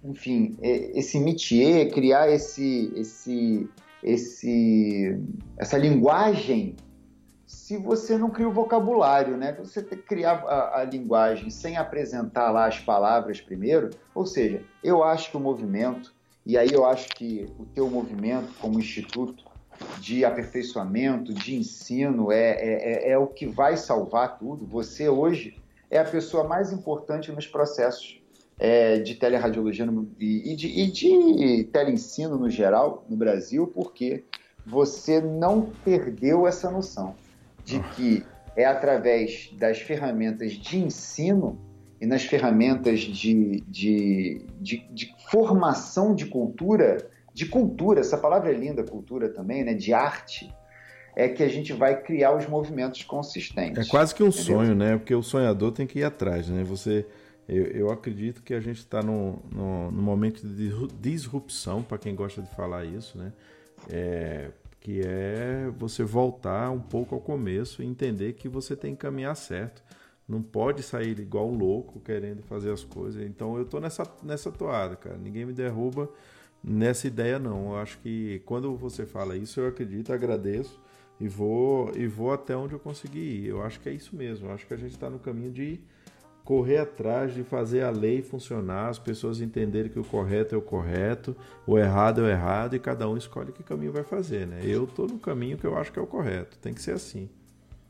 [0.03, 3.67] enfim, esse métier, criar esse, esse
[4.03, 5.19] esse,
[5.57, 6.75] essa linguagem
[7.45, 9.53] se você não cria o vocabulário, né?
[9.53, 13.89] Você criar a, a, linguagem sem apresentar lá as palavras primeiro.
[14.13, 16.13] Ou seja, eu acho que o movimento,
[16.45, 19.43] e aí eu acho que o teu movimento como instituto
[19.99, 24.65] de aperfeiçoamento, de ensino, é, é, é, é o que vai salvar tudo.
[24.67, 25.59] Você hoje
[25.89, 28.21] é a pessoa mais importante nos processos
[28.57, 34.25] é, de teleradiologia no, e, e, de, e de teleensino no geral no Brasil, porque
[34.65, 37.15] você não perdeu essa noção
[37.63, 37.83] de ah.
[37.95, 38.25] que
[38.55, 41.57] é através das ferramentas de ensino
[42.01, 48.53] e nas ferramentas de, de, de, de, formação de cultura, de cultura, essa palavra é
[48.53, 50.53] linda, cultura também, né, de arte,
[51.20, 53.86] é que a gente vai criar os movimentos consistentes.
[53.86, 54.45] É quase que um entendeu?
[54.45, 54.97] sonho, né?
[54.97, 56.63] Porque o sonhador tem que ir atrás, né?
[56.63, 57.05] Você,
[57.45, 62.41] eu, eu acredito que a gente está no, no, momento de disrupção, para quem gosta
[62.41, 63.34] de falar isso, né?
[63.89, 64.49] É,
[64.80, 69.36] que é você voltar um pouco ao começo e entender que você tem que caminhar
[69.36, 69.84] certo.
[70.26, 73.22] Não pode sair igual louco querendo fazer as coisas.
[73.26, 75.17] Então eu tô nessa, nessa toada, cara.
[75.17, 76.09] Ninguém me derruba
[76.63, 77.72] nessa ideia, não.
[77.72, 80.80] Eu acho que quando você fala isso, eu acredito, agradeço
[81.20, 83.47] e vou, e vou até onde eu conseguir ir.
[83.47, 84.47] Eu acho que é isso mesmo.
[84.47, 85.80] Eu acho que a gente está no caminho de
[86.49, 90.61] correr atrás de fazer a lei funcionar, as pessoas entenderem que o correto é o
[90.61, 91.36] correto,
[91.67, 94.59] o errado é o errado e cada um escolhe que caminho vai fazer, né?
[94.63, 97.30] Eu estou no caminho que eu acho que é o correto, tem que ser assim.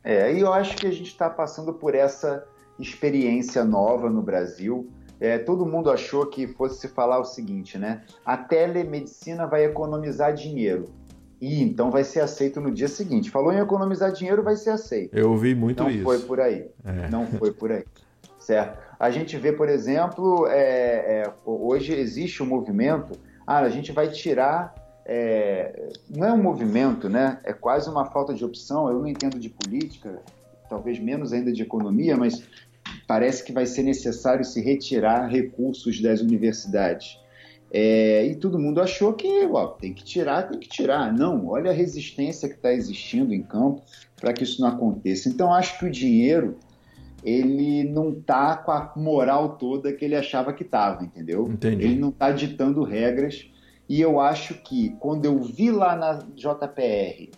[0.04, 2.46] É, e eu acho que a gente está passando por essa
[2.78, 4.90] experiência nova no Brasil.
[5.18, 8.02] É, todo mundo achou que fosse se falar o seguinte, né?
[8.24, 10.92] A telemedicina vai economizar dinheiro.
[11.40, 13.30] E então vai ser aceito no dia seguinte.
[13.30, 15.16] Falou em economizar dinheiro, vai ser aceito.
[15.16, 15.98] Eu ouvi muito Não isso.
[15.98, 16.66] Não foi por aí.
[16.84, 17.08] É.
[17.08, 17.84] Não foi por aí
[18.50, 18.78] certo?
[18.98, 23.12] A gente vê, por exemplo, é, é, hoje existe um movimento,
[23.46, 24.74] ah, a gente vai tirar,
[25.06, 27.38] é, não é um movimento, né?
[27.44, 28.88] É quase uma falta de opção.
[28.88, 30.20] Eu não entendo de política,
[30.68, 32.42] talvez menos ainda de economia, mas
[33.06, 37.18] parece que vai ser necessário se retirar recursos das universidades.
[37.72, 41.12] É, e todo mundo achou que ó, tem que tirar, tem que tirar.
[41.12, 43.82] Não, olha a resistência que está existindo em campo
[44.20, 45.28] para que isso não aconteça.
[45.28, 46.58] Então, acho que o dinheiro
[47.22, 51.46] ele não tá com a moral toda que ele achava que tava, entendeu?
[51.48, 51.84] Entendi.
[51.84, 53.46] Ele não tá ditando regras.
[53.88, 57.30] E eu acho que quando eu vi lá na JPR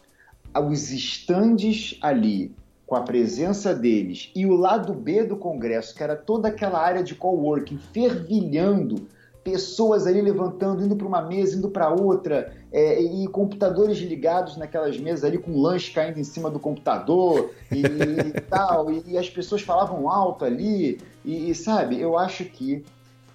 [0.69, 2.55] os estandes ali,
[2.87, 7.03] com a presença deles, e o lado B do Congresso, que era toda aquela área
[7.03, 9.09] de coworking fervilhando
[9.45, 14.99] pessoas ali levantando, indo para uma mesa, indo para outra, é, e computadores ligados naquelas
[14.99, 19.29] mesas ali com lanche caindo em cima do computador e, e tal, e, e, as
[19.29, 22.85] pessoas falavam alto ali, e, e sabe, eu acho que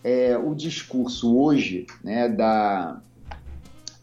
[0.03, 2.99] é, o discurso hoje, né, da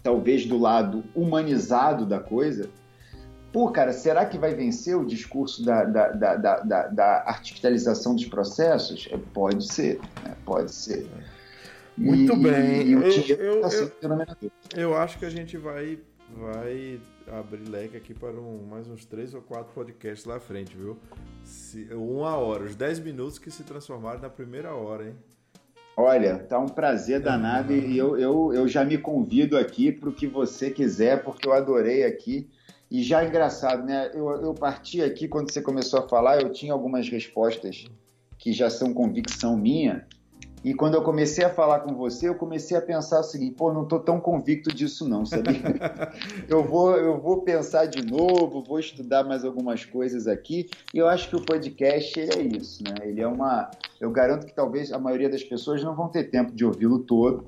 [0.02, 2.68] talvez do lado humanizado da coisa,
[3.50, 8.26] pô, cara, será que vai vencer o discurso da, da, da, da, da artificialização dos
[8.26, 9.09] processos?
[9.11, 10.34] É, pode ser, né?
[10.44, 11.09] pode ser.
[11.97, 12.86] Muito e, bem.
[12.88, 13.62] E, eu, eu,
[14.03, 15.99] eu, eu, acho que a gente vai,
[16.36, 17.01] vai
[17.32, 20.99] abrir leque aqui para um, mais uns três ou quatro podcasts lá à frente, viu?
[21.42, 25.14] Se, uma hora, os dez minutos que se transformaram na primeira hora, hein?
[25.97, 27.78] Olha, tá um prazer danado uhum.
[27.78, 31.53] e eu, eu, eu já me convido aqui para o que você quiser, porque eu
[31.53, 32.51] adorei aqui.
[32.90, 34.11] E já é engraçado, né?
[34.12, 37.86] Eu, eu parti aqui quando você começou a falar, eu tinha algumas respostas
[38.38, 40.07] que já são convicção minha,
[40.64, 43.70] e quando eu comecei a falar com você, eu comecei a pensar o seguinte: pô,
[43.70, 45.60] não estou tão convicto disso, não, sabia?
[46.48, 50.70] eu, vou, eu vou pensar de novo, vou estudar mais algumas coisas aqui.
[50.94, 52.94] E eu acho que o podcast ele é isso, né?
[53.06, 53.70] Ele é uma.
[54.00, 57.44] Eu garanto que talvez a maioria das pessoas não vão ter tempo de ouvi-lo todo,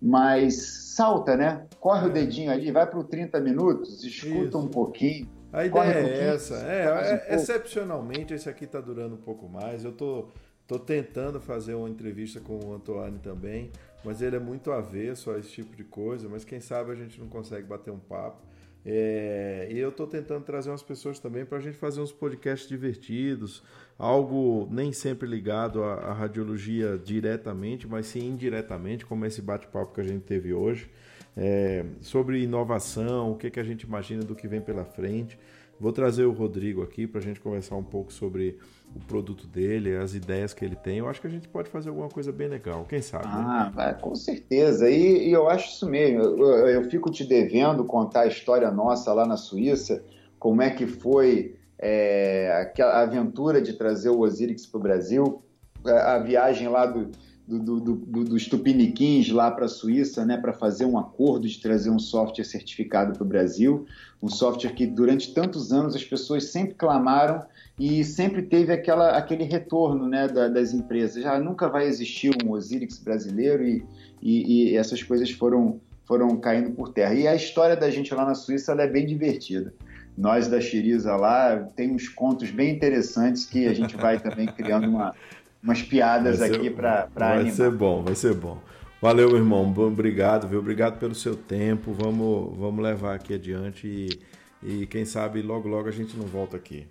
[0.00, 1.66] mas salta, né?
[1.80, 4.58] Corre o dedinho ali, vai para o 30 minutos, escuta isso.
[4.58, 5.28] um pouquinho.
[5.52, 6.54] A ideia é essa.
[6.54, 9.84] É, é, excepcionalmente, esse aqui está durando um pouco mais.
[9.84, 10.22] Eu estou.
[10.22, 13.70] Tô Estou tentando fazer uma entrevista com o Antoine também,
[14.02, 17.20] mas ele é muito avesso a esse tipo de coisa, mas quem sabe a gente
[17.20, 18.40] não consegue bater um papo.
[18.82, 22.66] É, e eu estou tentando trazer umas pessoas também para a gente fazer uns podcasts
[22.66, 23.62] divertidos,
[23.98, 30.00] algo nem sempre ligado à, à, radiologia diretamente, mas sim indiretamente, como esse bate-papo que
[30.00, 30.88] a gente teve hoje,
[31.36, 35.38] é, sobre inovação, o que, que a gente imagina do que vem pela frente.
[35.82, 38.56] Vou trazer o Rodrigo aqui para a gente conversar um pouco sobre
[38.94, 40.98] o produto dele, as ideias que ele tem.
[40.98, 43.26] Eu acho que a gente pode fazer alguma coisa bem legal, quem sabe?
[43.26, 43.32] Né?
[43.34, 43.98] Ah, né?
[44.00, 44.88] com certeza.
[44.88, 46.22] E, e, eu acho isso mesmo.
[46.22, 50.04] Eu, eu, fico te devendo contar a história nossa lá na Suíça,
[50.38, 55.42] como é que foi é, a aventura de trazer o Osirix para o Brasil,
[55.84, 57.10] a, a, viagem lá do,
[57.46, 61.60] do, do, do, dos tupiniquins lá para a Suíça, né, para fazer um acordo de
[61.60, 63.84] trazer um software certificado para o Brasil,
[64.22, 67.42] um software que durante tantos anos as pessoas sempre clamaram
[67.78, 71.22] e sempre teve aquela, aquele retorno né, da, das empresas.
[71.22, 73.84] Já nunca vai existir um Osirix brasileiro e,
[74.22, 77.14] e, e, essas coisas foram, foram caindo por terra.
[77.14, 79.74] E a história da gente lá na Suíça é bem divertida.
[80.16, 84.86] Nós da Xiriza lá tem uns contos bem interessantes que a gente vai também criando
[84.86, 85.14] uma,
[85.62, 87.52] umas piadas ser, aqui para Vai animar.
[87.52, 88.60] ser bom, vai ser bom.
[89.00, 89.72] Valeu, meu irmão.
[89.76, 90.60] Obrigado, viu?
[90.60, 91.92] Obrigado pelo seu tempo.
[91.92, 94.22] Vamos, vamos levar aqui adiante e,
[94.62, 96.86] e quem sabe logo, logo a gente não volta aqui.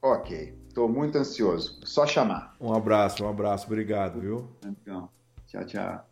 [0.00, 0.56] Ok.
[0.68, 1.80] Estou muito ansioso.
[1.84, 2.54] Só chamar.
[2.60, 3.66] Um abraço, um abraço.
[3.66, 4.48] Obrigado, viu?
[4.64, 5.08] Então,
[5.46, 6.08] tchau, tchau.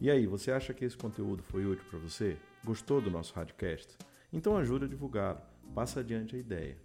[0.00, 2.36] E aí, você acha que esse conteúdo foi útil para você?
[2.64, 3.96] Gostou do nosso podcast?
[4.32, 5.38] Então ajuda a divulgá-lo.
[5.74, 6.76] Passa adiante a ideia.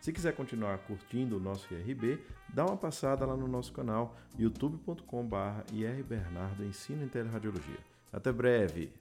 [0.00, 2.18] Se quiser continuar curtindo o nosso IRB,
[2.52, 7.80] dá uma passada lá no nosso canal youtube.com/irbernardo ensino em teleradiologia.
[8.12, 8.92] Até breve.